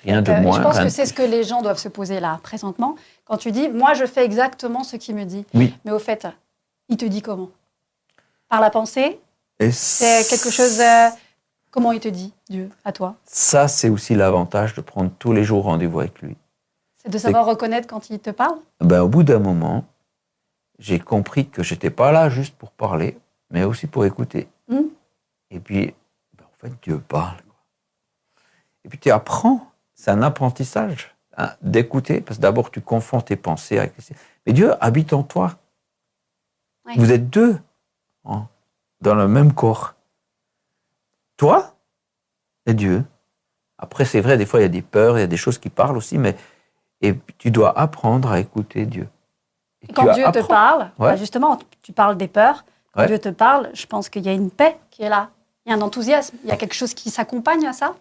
Rien 0.04 0.21
de 0.21 0.32
moins. 0.34 0.58
Je 0.58 0.62
pense 0.62 0.80
que 0.80 0.89
c'est 0.89 1.08
ce 1.08 1.13
que 1.13 1.23
les 1.23 1.43
gens 1.43 1.63
doivent 1.63 1.80
se 1.80 1.89
poser 1.89 2.19
là, 2.19 2.39
présentement. 2.43 2.95
Quand 3.26 3.38
tu 3.38 3.52
dis, 3.52 3.69
moi, 3.69 3.95
je 3.95 4.06
fais 4.06 4.23
exactement 4.23 4.84
ce 4.84 4.97
qu'il 4.97 5.15
me 5.15 5.23
dit. 5.23 5.45
Oui. 5.56 5.73
Mais 5.84 5.91
au 5.91 5.99
fait, 5.99 6.28
il 6.89 6.97
te 6.97 7.06
dit 7.06 7.23
comment? 7.23 7.49
Par 8.49 8.62
la 8.62 8.69
pensée? 8.69 9.19
C'est 9.71 10.28
quelque 10.30 10.52
chose. 10.52 10.80
Comment 11.73 11.91
il 11.91 11.99
te 11.99 12.07
dit, 12.07 12.31
Dieu, 12.51 12.69
à 12.86 12.91
toi? 12.91 13.15
Ça, 13.25 13.67
c'est 13.67 13.89
aussi 13.89 14.13
l'avantage 14.13 14.75
de 14.75 14.81
prendre 14.81 15.09
tous 15.17 15.33
les 15.33 15.43
jours 15.43 15.63
rendez-vous 15.63 16.01
avec 16.01 16.21
lui. 16.21 16.38
C'est 16.93 17.09
de 17.09 17.17
savoir 17.17 17.47
reconnaître 17.47 17.88
quand 17.88 18.12
il 18.12 18.19
te 18.19 18.29
parle? 18.29 18.59
Ben, 18.79 19.01
Au 19.01 19.07
bout 19.07 19.23
d'un 19.23 19.39
moment, 19.39 19.83
j'ai 20.77 20.99
compris 20.99 21.49
que 21.49 21.63
j'étais 21.63 21.89
pas 21.89 22.12
là 22.12 22.29
juste 22.29 22.55
pour 22.55 22.69
parler, 22.69 23.17
mais 23.49 23.63
aussi 23.63 23.88
pour 23.88 24.05
écouter. 24.05 24.47
Hmm. 24.67 24.83
Et 25.49 25.59
puis, 25.59 25.95
ben, 26.38 26.45
en 26.45 26.57
fait, 26.62 26.73
Dieu 26.83 26.99
parle. 26.99 27.38
Et 28.86 28.89
puis 28.89 28.99
tu 28.99 29.09
apprends, 29.09 29.65
c'est 29.95 30.12
un 30.12 30.21
apprentissage 30.21 31.15
hein, 31.38 31.53
d'écouter, 31.63 32.21
parce 32.21 32.38
que 32.38 32.43
d'abord 32.43 32.69
tu 32.69 32.81
confonds 32.81 33.21
tes 33.21 33.36
pensées 33.36 33.79
avec 33.79 33.97
les... 33.97 34.15
Mais 34.45 34.53
Dieu 34.53 34.75
habite 34.79 35.12
en 35.13 35.23
toi. 35.23 35.57
Vous 36.97 37.12
êtes 37.12 37.31
deux 37.31 37.57
hein, 38.25 38.47
dans 39.01 39.15
le 39.15 39.27
même 39.27 39.53
corps. 39.53 39.92
Toi 41.43 41.75
et 42.65 42.73
Dieu. 42.73 43.03
Après, 43.77 44.06
c'est 44.06 44.21
vrai, 44.21 44.38
des 44.38 44.45
fois, 44.45 44.62
il 44.62 44.63
y 44.63 44.65
a 44.65 44.69
des 44.69 44.82
peurs, 44.82 45.17
il 45.17 45.19
y 45.19 45.25
a 45.25 45.27
des 45.27 45.36
choses 45.36 45.58
qui 45.58 45.67
parlent 45.67 45.97
aussi, 45.97 46.17
mais 46.17 46.38
et 47.01 47.19
tu 47.38 47.51
dois 47.51 47.77
apprendre 47.77 48.32
à 48.32 48.39
écouter 48.39 48.86
Dieu. 48.86 49.10
quand 49.93 50.13
Dieu 50.13 50.23
te 50.32 50.41
parle, 50.47 50.89
bah, 50.97 51.17
justement, 51.17 51.60
tu 51.82 51.91
parles 51.91 52.15
des 52.15 52.29
peurs. 52.29 52.63
Quand 52.93 53.08
Dieu 53.08 53.19
te 53.19 53.27
parle, 53.27 53.71
je 53.73 53.86
pense 53.86 54.08
qu'il 54.08 54.23
y 54.23 54.29
a 54.29 54.32
une 54.32 54.51
paix 54.51 54.79
qui 54.89 55.03
est 55.03 55.10
là. 55.10 55.32
Il 55.65 55.71
y 55.71 55.73
a 55.73 55.77
un 55.77 55.82
enthousiasme. 55.82 56.38
Il 56.45 56.49
y 56.49 56.53
a 56.53 56.56
quelque 56.56 56.75
chose 56.75 56.93
qui 56.93 57.10
s'accompagne 57.10 57.67
à 57.67 57.73
ça. 57.73 57.93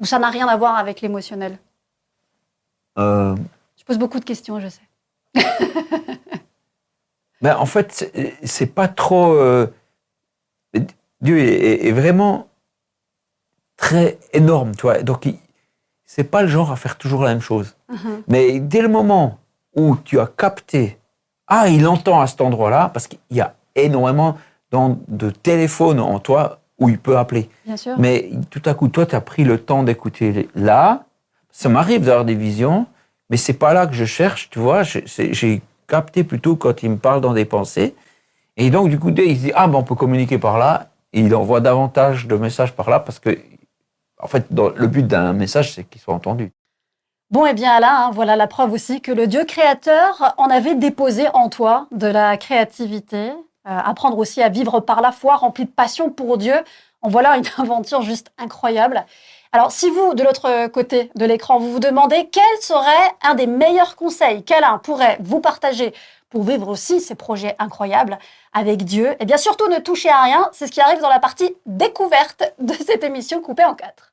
Ou 0.00 0.04
ça 0.04 0.18
n'a 0.18 0.30
rien 0.30 0.48
à 0.48 0.56
voir 0.56 0.74
avec 0.74 1.02
l'émotionnel? 1.02 1.56
Euh... 2.98 3.36
Je 3.76 3.84
pose 3.84 3.98
beaucoup 3.98 4.18
de 4.18 4.24
questions, 4.24 4.58
je 4.58 4.66
sais. 4.66 4.82
ben, 7.40 7.56
en 7.58 7.66
fait, 7.66 8.12
c'est 8.42 8.74
pas 8.74 8.88
trop. 8.88 9.34
Euh, 9.34 9.72
Dieu 11.22 11.38
est, 11.38 11.92
vraiment 11.92 12.48
très 13.76 14.18
énorme, 14.32 14.74
tu 14.74 14.82
vois. 14.82 15.02
Donc, 15.02 15.26
c'est 16.04 16.24
pas 16.24 16.42
le 16.42 16.48
genre 16.48 16.70
à 16.70 16.76
faire 16.76 16.98
toujours 16.98 17.22
la 17.22 17.30
même 17.30 17.40
chose. 17.40 17.74
Mhm. 17.88 18.22
Mais 18.28 18.60
dès 18.60 18.82
le 18.82 18.88
moment 18.88 19.38
où 19.74 19.96
tu 19.96 20.20
as 20.20 20.26
capté, 20.26 20.98
ah, 21.46 21.68
il 21.68 21.86
entend 21.86 22.20
à 22.20 22.26
cet 22.26 22.40
endroit-là, 22.40 22.90
parce 22.92 23.06
qu'il 23.06 23.20
y 23.30 23.40
a 23.40 23.54
énormément 23.74 24.36
de 25.08 25.30
téléphones 25.30 26.00
en 26.00 26.18
toi 26.18 26.60
où 26.78 26.88
il 26.88 26.98
peut 26.98 27.18
appeler. 27.18 27.48
Bien 27.64 27.76
sûr. 27.76 27.94
Mais 27.98 28.30
tout 28.50 28.62
à 28.64 28.74
coup, 28.74 28.88
toi, 28.88 29.06
tu 29.06 29.14
as 29.14 29.20
pris 29.20 29.44
le 29.44 29.58
temps 29.58 29.82
d'écouter 29.82 30.48
là. 30.54 31.04
Ça 31.50 31.68
m'arrive 31.68 32.04
d'avoir 32.04 32.24
des 32.24 32.34
visions, 32.34 32.86
mais 33.30 33.36
c'est 33.36 33.52
pas 33.52 33.74
là 33.74 33.86
que 33.86 33.94
je 33.94 34.04
cherche, 34.04 34.50
tu 34.50 34.58
vois. 34.58 34.82
J'ai 34.82 35.62
capté 35.86 36.24
plutôt 36.24 36.56
quand 36.56 36.82
il 36.82 36.90
me 36.90 36.96
parle 36.96 37.20
dans 37.20 37.34
des 37.34 37.44
pensées. 37.44 37.94
Et 38.56 38.70
donc, 38.70 38.88
du 38.88 38.98
coup, 38.98 39.10
il 39.10 39.36
se 39.36 39.42
dit, 39.42 39.52
ah, 39.54 39.68
ben, 39.68 39.78
on 39.78 39.82
peut 39.82 39.94
communiquer 39.94 40.38
par 40.38 40.58
là. 40.58 40.88
Et 41.12 41.20
il 41.20 41.34
envoie 41.34 41.60
davantage 41.60 42.26
de 42.26 42.36
messages 42.36 42.72
par 42.72 42.88
là 42.88 43.00
parce 43.00 43.18
que, 43.18 43.38
en 44.20 44.26
fait, 44.26 44.46
le 44.50 44.86
but 44.86 45.06
d'un 45.06 45.32
message, 45.32 45.72
c'est 45.72 45.84
qu'il 45.84 46.00
soit 46.00 46.14
entendu. 46.14 46.52
Bon, 47.32 47.46
et 47.46 47.50
eh 47.50 47.54
bien 47.54 47.80
là, 47.80 48.04
hein, 48.04 48.10
voilà 48.12 48.36
la 48.36 48.46
preuve 48.46 48.74
aussi 48.74 49.00
que 49.00 49.10
le 49.10 49.26
Dieu 49.26 49.44
créateur 49.44 50.34
en 50.36 50.50
avait 50.50 50.74
déposé 50.74 51.28
en 51.32 51.48
toi 51.48 51.86
de 51.90 52.06
la 52.06 52.36
créativité, 52.36 53.30
euh, 53.30 53.34
apprendre 53.64 54.18
aussi 54.18 54.42
à 54.42 54.50
vivre 54.50 54.80
par 54.80 55.00
la 55.00 55.12
foi, 55.12 55.36
rempli 55.36 55.64
de 55.64 55.70
passion 55.70 56.10
pour 56.10 56.36
Dieu. 56.36 56.54
En 57.00 57.08
voilà 57.08 57.38
une 57.38 57.44
aventure 57.58 58.02
juste 58.02 58.32
incroyable. 58.36 59.06
Alors, 59.54 59.70
si 59.70 59.90
vous, 59.90 60.14
de 60.14 60.22
l'autre 60.22 60.68
côté 60.68 61.10
de 61.14 61.26
l'écran, 61.26 61.58
vous 61.58 61.72
vous 61.72 61.78
demandez 61.78 62.26
quel 62.32 62.42
serait 62.62 63.10
un 63.22 63.34
des 63.34 63.46
meilleurs 63.46 63.96
conseils 63.96 64.42
qu'Alain 64.44 64.78
pourrait 64.78 65.18
vous 65.20 65.40
partager 65.40 65.92
pour 66.30 66.44
vivre 66.44 66.68
aussi 66.68 67.02
ces 67.02 67.14
projets 67.14 67.54
incroyables 67.58 68.18
avec 68.54 68.84
Dieu, 68.84 69.14
eh 69.20 69.26
bien 69.26 69.36
surtout 69.36 69.68
ne 69.68 69.78
touchez 69.78 70.08
à 70.08 70.22
rien, 70.22 70.48
c'est 70.52 70.66
ce 70.66 70.72
qui 70.72 70.80
arrive 70.80 71.00
dans 71.00 71.10
la 71.10 71.20
partie 71.20 71.54
découverte 71.66 72.42
de 72.58 72.72
cette 72.72 73.04
émission 73.04 73.42
coupée 73.42 73.64
en 73.64 73.74
quatre. 73.74 74.11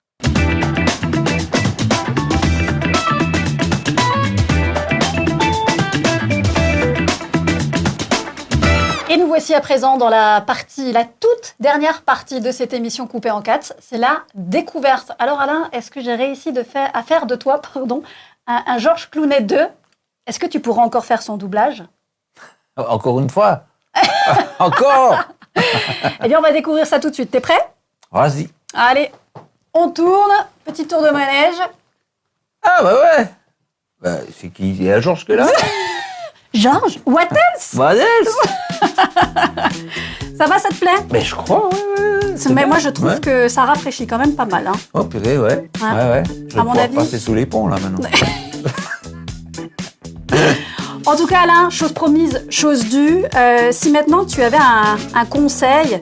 Et 9.12 9.18
nous 9.18 9.26
voici 9.26 9.56
à 9.56 9.60
présent 9.60 9.98
dans 9.98 10.10
la 10.10 10.40
partie, 10.40 10.92
la 10.92 11.04
toute 11.04 11.56
dernière 11.60 12.04
partie 12.04 12.42
de 12.42 12.52
cette 12.52 12.74
émission 12.74 13.08
coupée 13.08 13.32
en 13.32 13.42
quatre, 13.42 13.74
c'est 13.80 13.98
la 13.98 14.22
découverte. 14.36 15.14
Alors 15.18 15.42
Alain, 15.42 15.68
est-ce 15.72 15.90
que 15.90 16.00
j'ai 16.00 16.14
réussi 16.14 16.54
de 16.54 16.62
faire, 16.62 16.92
à 16.94 17.02
faire 17.02 17.26
de 17.26 17.36
toi 17.36 17.60
pardon, 17.74 18.04
un, 18.46 18.64
un 18.68 18.78
Georges 18.78 19.10
Clounet 19.10 19.42
2 19.42 19.68
Est-ce 20.28 20.40
que 20.40 20.46
tu 20.46 20.60
pourras 20.60 20.84
encore 20.84 21.06
faire 21.06 21.24
son 21.24 21.38
doublage? 21.38 21.84
Encore 22.78 23.20
une 23.20 23.32
fois 23.32 23.64
Encore 24.60 25.16
Eh 26.24 26.28
bien, 26.28 26.38
on 26.38 26.44
va 26.44 26.52
découvrir 26.52 26.86
ça 26.86 27.00
tout 27.00 27.10
de 27.10 27.16
suite. 27.16 27.32
T'es 27.32 27.42
prêt? 27.42 27.60
Vas-y. 28.12 28.48
Allez, 28.76 29.12
on 29.74 29.90
tourne. 29.90 30.32
Petit 30.66 30.88
tour 30.88 31.02
de 31.02 31.10
manège. 31.10 31.58
Ah, 32.62 32.84
bah 32.84 32.94
ouais. 32.94 33.28
Bah, 34.02 34.18
c'est 34.40 34.50
qui? 34.50 34.72
Y 34.72 34.92
a 34.92 35.00
Georges 35.02 35.26
que 35.26 35.34
là 35.34 35.48
Georges 36.54 37.00
What 37.06 37.30
else? 37.32 37.76
What 37.76 37.96
else? 37.96 38.36
Ça 40.40 40.46
va, 40.46 40.58
ça 40.58 40.70
te 40.70 40.76
plaît? 40.76 41.06
Mais 41.12 41.22
je 41.22 41.36
crois, 41.36 41.68
ouais, 41.68 41.76
ouais. 41.76 42.54
Mais 42.54 42.66
moi, 42.66 42.80
je 42.80 42.88
trouve 42.88 43.20
que 43.20 43.50
ça 43.50 43.64
rafraîchit 43.64 44.08
quand 44.08 44.18
même 44.18 44.36
pas 44.36 44.46
mal. 44.46 44.68
Hein. 44.68 44.72
Oh, 44.94 45.04
purée, 45.04 45.38
ouais. 45.38 45.70
Ouais, 45.82 46.10
ouais. 46.10 46.24
Je 46.48 46.56
vais 46.56 46.64
mon 46.64 46.78
avis. 46.78 46.96
passer 46.96 47.20
sous 47.20 47.36
les 47.36 47.46
ponts, 47.46 47.68
là, 47.68 47.76
maintenant. 47.78 48.10
En 51.06 51.16
tout 51.16 51.26
cas, 51.26 51.40
Alain, 51.40 51.70
chose 51.72 51.92
promise, 51.92 52.46
chose 52.50 52.86
due. 52.86 53.24
Euh, 53.36 53.70
si 53.72 53.92
maintenant 53.92 54.26
tu 54.26 54.44
avais 54.44 54.58
un, 55.16 55.26
conseil 55.26 56.02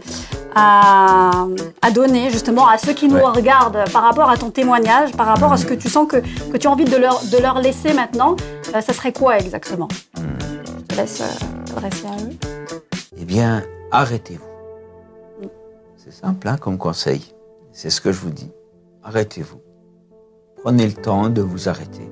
à, 0.53 1.45
donner 1.93 2.29
justement 2.29 2.67
à 2.67 2.77
ceux 2.77 2.93
qui 2.93 3.07
nous 3.07 3.23
regardent 3.23 3.86
par 3.93 4.01
rapport 4.01 4.29
à 4.29 4.38
ton 4.38 4.49
témoignage, 4.49 5.12
par 5.13 5.27
rapport 5.27 5.53
à 5.53 5.57
ce 5.57 5.65
que 5.65 5.75
tu 5.75 5.88
sens 5.88 6.07
que, 6.10 6.17
que 6.51 6.57
tu 6.57 6.67
as 6.67 6.71
envie 6.71 6.83
de 6.83 6.97
leur, 6.97 7.21
de 7.23 7.38
leur 7.38 7.62
laisser 7.62 7.93
maintenant, 7.93 8.36
ça 8.71 8.93
serait 8.93 9.13
quoi 9.13 9.38
exactement 9.39 9.88
Je 10.15 10.82
te 10.84 10.95
laisse 10.95 11.21
euh, 11.21 11.65
t'adresser 11.65 12.08
à 12.08 12.21
eux. 12.23 12.36
Eh 13.17 13.25
bien, 13.25 13.63
arrêtez-vous. 13.91 14.43
C'est 15.95 16.13
simple 16.13 16.47
hein, 16.47 16.58
comme 16.58 16.77
conseil. 16.77 17.34
C'est 17.71 17.89
ce 17.89 18.01
que 18.01 18.12
je 18.12 18.19
vous 18.19 18.30
dis. 18.30 18.51
Arrêtez-vous. 19.03 19.60
Prenez 20.63 20.86
le 20.86 20.93
temps 20.93 21.30
de 21.30 21.41
vous 21.41 21.69
arrêter 21.69 22.10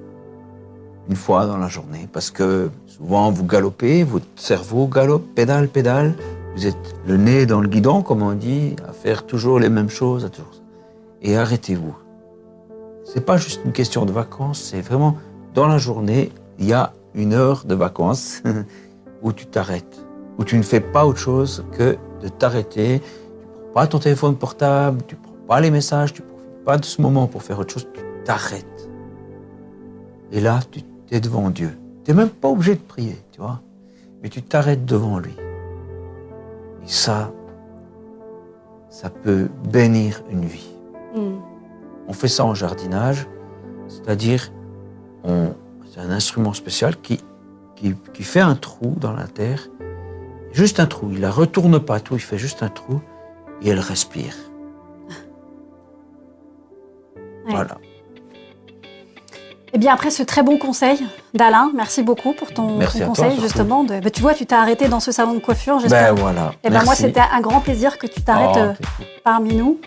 une 1.08 1.16
fois 1.16 1.46
dans 1.46 1.58
la 1.58 1.68
journée, 1.68 2.08
parce 2.12 2.32
que 2.32 2.72
souvent 2.88 3.30
vous 3.30 3.46
galopez, 3.46 4.04
votre 4.04 4.26
cerveau 4.36 4.88
galope, 4.88 5.24
pédale, 5.36 5.68
pédale, 5.68 6.16
vous 6.56 6.66
êtes 6.66 6.96
le 7.06 7.18
nez 7.18 7.46
dans 7.46 7.62
le 7.62 7.68
guidon, 7.68 8.02
comme 8.02 8.24
on 8.24 8.34
dit, 8.34 8.76
à 8.88 8.92
faire 8.92 9.26
toujours 9.26 9.60
les 9.60 9.70
mêmes 9.70 9.90
choses, 9.90 10.26
à 10.26 10.30
toujours... 10.30 10.54
et 11.22 11.38
arrêtez-vous. 11.38 11.96
C'est 13.04 13.24
pas 13.24 13.38
juste 13.38 13.62
une 13.66 13.72
question 13.72 14.06
de 14.06 14.12
vacances, 14.12 14.62
c'est 14.72 14.82
vraiment 14.82 15.18
dans 15.54 15.68
la 15.68 15.78
journée, 15.78 16.32
il 16.60 16.66
y 16.66 16.74
a 16.74 16.94
une 17.14 17.34
heure 17.34 17.66
de 17.66 17.76
vacances 17.76 18.42
où 19.22 19.32
tu 19.34 19.46
t'arrêtes, 19.46 20.06
où 20.38 20.44
tu 20.44 20.58
ne 20.58 20.64
fais 20.64 20.80
pas 20.80 21.06
autre 21.06 21.20
chose 21.20 21.66
que 21.72 21.98
de 22.22 22.28
t'arrêter. 22.28 23.00
Tu 23.00 23.06
prends 23.64 23.82
pas 23.82 23.88
ton 23.88 24.00
téléphone 24.00 24.36
portable, 24.36 25.02
tu 25.08 25.16
prends 25.16 25.34
pas 25.48 25.60
les 25.62 25.72
messages, 25.72 26.14
tu 26.14 26.22
profites 26.22 26.64
pas 26.66 26.78
de 26.78 26.86
ce 26.86 27.02
moment 27.02 27.28
pour 27.28 27.44
faire 27.44 27.60
autre 27.60 27.74
chose, 27.74 27.88
tu 27.94 28.02
t'arrêtes. 28.24 28.90
Et 30.32 30.40
là, 30.40 30.60
tu 30.72 30.82
es 31.12 31.20
devant 31.20 31.50
Dieu. 31.50 31.78
Tu 32.04 32.12
n'es 32.12 32.18
même 32.18 32.30
pas 32.30 32.50
obligé 32.50 32.76
de 32.76 32.80
prier, 32.80 33.18
tu 33.32 33.40
vois. 33.40 33.62
Mais 34.22 34.30
tu 34.30 34.42
t'arrêtes 34.42 34.86
devant 34.86 35.20
lui. 35.20 35.36
Et 36.84 36.88
ça, 36.88 37.32
ça 38.90 39.10
peut 39.10 39.50
bénir 39.70 40.24
une 40.30 40.46
vie. 40.46 40.70
Hmm. 41.16 41.36
On 42.08 42.14
fait 42.14 42.28
ça 42.28 42.46
en 42.46 42.54
jardinage, 42.54 43.28
c'est-à-dire, 43.88 44.52
c'est 45.96 46.02
un 46.02 46.12
instrument 46.12 46.54
spécial 46.54 47.00
qui, 47.00 47.22
qui, 47.78 47.96
qui, 48.14 48.24
fait 48.24 48.42
un 48.42 48.56
trou 48.56 48.96
dans 49.00 49.14
la 49.14 49.28
terre, 49.28 49.70
juste 50.52 50.82
un 50.82 50.88
trou. 50.88 51.12
Il 51.14 51.22
la 51.22 51.32
retourne 51.32 51.80
pas 51.80 52.02
tout, 52.02 52.16
il 52.16 52.20
fait 52.20 52.38
juste 52.38 52.64
un 52.64 52.70
trou 52.70 53.02
et 53.62 53.70
elle 53.70 53.80
respire. 53.80 54.36
Voilà. 57.48 57.78
Eh 59.76 59.78
bien, 59.78 59.94
après 59.94 60.10
ce 60.10 60.24
très 60.24 60.42
bon 60.42 60.58
conseil 60.58 61.06
d'Alain, 61.34 61.70
merci 61.76 62.02
beaucoup 62.02 62.32
pour 62.32 62.54
ton, 62.54 62.80
conseil, 63.06 63.38
justement. 63.42 63.84
De, 63.84 64.00
bah, 64.00 64.10
tu 64.10 64.22
vois, 64.22 64.34
tu 64.34 64.46
t'es 64.46 64.56
arrêté 64.56 64.88
dans 64.88 65.02
ce 65.02 65.12
salon 65.12 65.34
de 65.34 65.40
coiffure, 65.40 65.82
j'espère. 65.82 66.16
Ben 66.16 66.22
voilà. 66.22 66.52
Et 66.64 66.68
eh 66.68 66.70
ben 66.70 66.82
moi, 66.86 66.96
c'était 66.96 67.20
un 67.20 67.42
grand 67.42 67.60
plaisir 67.60 67.98
que 67.98 68.08
tu 68.08 68.22
t'arrêtes 68.22 68.56
oh, 68.56 68.60
euh, 68.60 68.74
parmi 69.26 69.54
nous. 69.56 69.82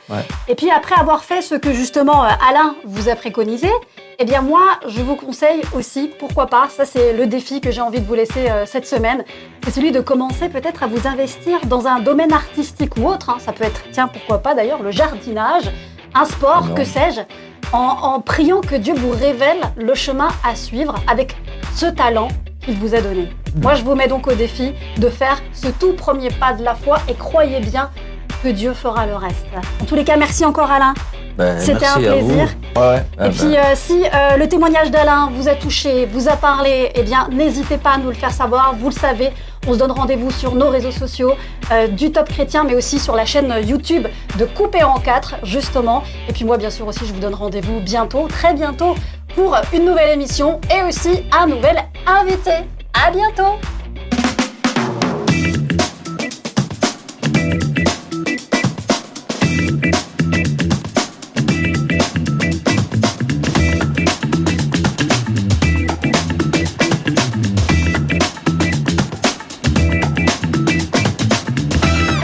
Et 0.47 0.55
puis, 0.57 0.71
après 0.71 0.95
avoir 1.01 1.25
fait 1.25 1.41
ce 1.41 1.55
que, 1.55 1.73
justement, 1.73 2.23
euh, 2.23 2.29
Alain 2.51 2.75
vous 2.85 3.09
a 3.09 3.17
préconisé, 3.17 3.71
eh 4.19 4.27
bien, 4.27 4.43
moi, 4.43 4.61
je 4.87 5.01
vous 5.01 5.17
conseille 5.17 5.63
aussi, 5.75 6.11
pourquoi 6.19 6.49
pas, 6.49 6.69
ça, 6.69 6.85
c'est 6.85 7.15
le 7.15 7.27
défi 7.27 7.63
que 7.63 7.71
j'ai 7.71 7.81
envie 7.81 8.03
de 8.03 8.07
vous 8.07 8.13
laisser 8.13 8.51
euh, 8.51 8.67
cette 8.67 8.87
semaine, 8.87 9.25
c'est 9.65 9.71
celui 9.71 9.91
de 9.91 10.01
commencer 10.01 10.51
peut-être 10.51 10.83
à 10.83 10.87
vous 10.87 11.09
investir 11.09 11.61
dans 11.65 11.87
un 11.87 12.01
domaine 12.01 12.35
artistique 12.35 12.99
ou 12.99 13.09
autre. 13.09 13.31
Hein. 13.31 13.39
Ça 13.39 13.53
peut 13.53 13.65
être, 13.65 13.81
tiens, 13.91 14.09
pourquoi 14.09 14.43
pas 14.43 14.55
d'ailleurs, 14.55 14.83
le 14.83 14.91
jardinage, 14.91 15.73
un 16.15 16.27
sport, 16.27 16.75
que 16.75 16.85
sais-je 16.85 17.23
en, 17.73 18.21
priant 18.21 18.61
que 18.61 18.75
Dieu 18.75 18.95
vous 18.95 19.11
révèle 19.11 19.61
le 19.77 19.95
chemin 19.95 20.29
à 20.45 20.55
suivre 20.55 20.95
avec 21.07 21.37
ce 21.75 21.87
talent 21.87 22.29
qu'il 22.63 22.77
vous 22.77 22.95
a 22.95 23.01
donné. 23.01 23.29
Moi, 23.63 23.75
je 23.75 23.85
vous 23.85 23.95
mets 23.95 24.09
donc 24.09 24.27
au 24.27 24.35
défi 24.35 24.73
de 24.99 25.09
faire 25.09 25.41
ce 25.53 25.69
tout 25.69 25.93
premier 25.93 26.31
pas 26.31 26.53
de 26.53 26.63
la 26.63 26.75
foi 26.75 26.99
et 27.09 27.15
croyez 27.15 27.61
bien, 27.61 27.91
que 28.43 28.49
Dieu 28.49 28.73
fera 28.73 29.07
le 29.07 29.17
reste. 29.17 29.47
En 29.83 29.85
tous 29.85 29.95
les 29.95 30.05
cas, 30.05 30.17
merci 30.17 30.45
encore 30.45 30.71
Alain. 30.71 30.95
Ben, 31.39 31.57
C'était 31.61 31.87
un 31.87 31.99
plaisir. 31.99 32.49
Ouais, 32.75 32.83
ouais. 32.83 33.03
Ah 33.17 33.27
Et 33.27 33.29
ben, 33.29 33.31
puis, 33.31 33.57
euh, 33.57 33.61
si 33.77 34.03
euh, 34.03 34.37
le 34.37 34.49
témoignage 34.49 34.91
d'Alain 34.91 35.31
vous 35.33 35.47
a 35.47 35.55
touché, 35.55 36.05
vous 36.07 36.29
a 36.29 36.35
parlé, 36.35 36.91
eh 36.97 37.03
bien, 37.05 37.29
n'hésitez 37.31 37.79
pas 37.79 37.93
à 37.93 37.99
nous 37.99 38.09
le 38.09 38.15
faire 38.15 38.33
savoir. 38.33 38.75
Vous 38.77 38.89
le 38.89 38.95
savez, 38.95 39.31
on 39.69 39.73
se 39.73 39.79
donne 39.79 39.93
rendez-vous 39.93 40.33
sur 40.33 40.57
nos 40.57 40.69
réseaux 40.69 40.91
sociaux 40.91 41.35
euh, 41.71 41.87
du 41.87 42.11
Top 42.11 42.29
Chrétien, 42.29 42.65
mais 42.65 42.75
aussi 42.75 42.99
sur 42.99 43.15
la 43.15 43.25
chaîne 43.25 43.55
YouTube 43.65 44.09
de 44.37 44.45
Coupé 44.47 44.83
en 44.83 44.95
4, 44.99 45.37
justement. 45.45 46.03
Et 46.29 46.33
puis 46.33 46.45
moi, 46.45 46.57
bien 46.57 46.71
sûr, 46.71 46.89
aussi, 46.89 47.07
je 47.07 47.13
vous 47.15 47.21
donne 47.21 47.35
rendez-vous 47.35 47.79
bientôt, 47.79 48.27
très 48.27 48.53
bientôt, 48.53 48.97
pour 49.37 49.57
une 49.73 49.85
nouvelle 49.85 50.11
émission 50.11 50.61
et 50.77 50.83
aussi 50.89 51.23
un 51.31 51.47
nouvel 51.47 51.77
invité. 52.05 52.67
À 52.93 53.13
bientôt 53.13 53.61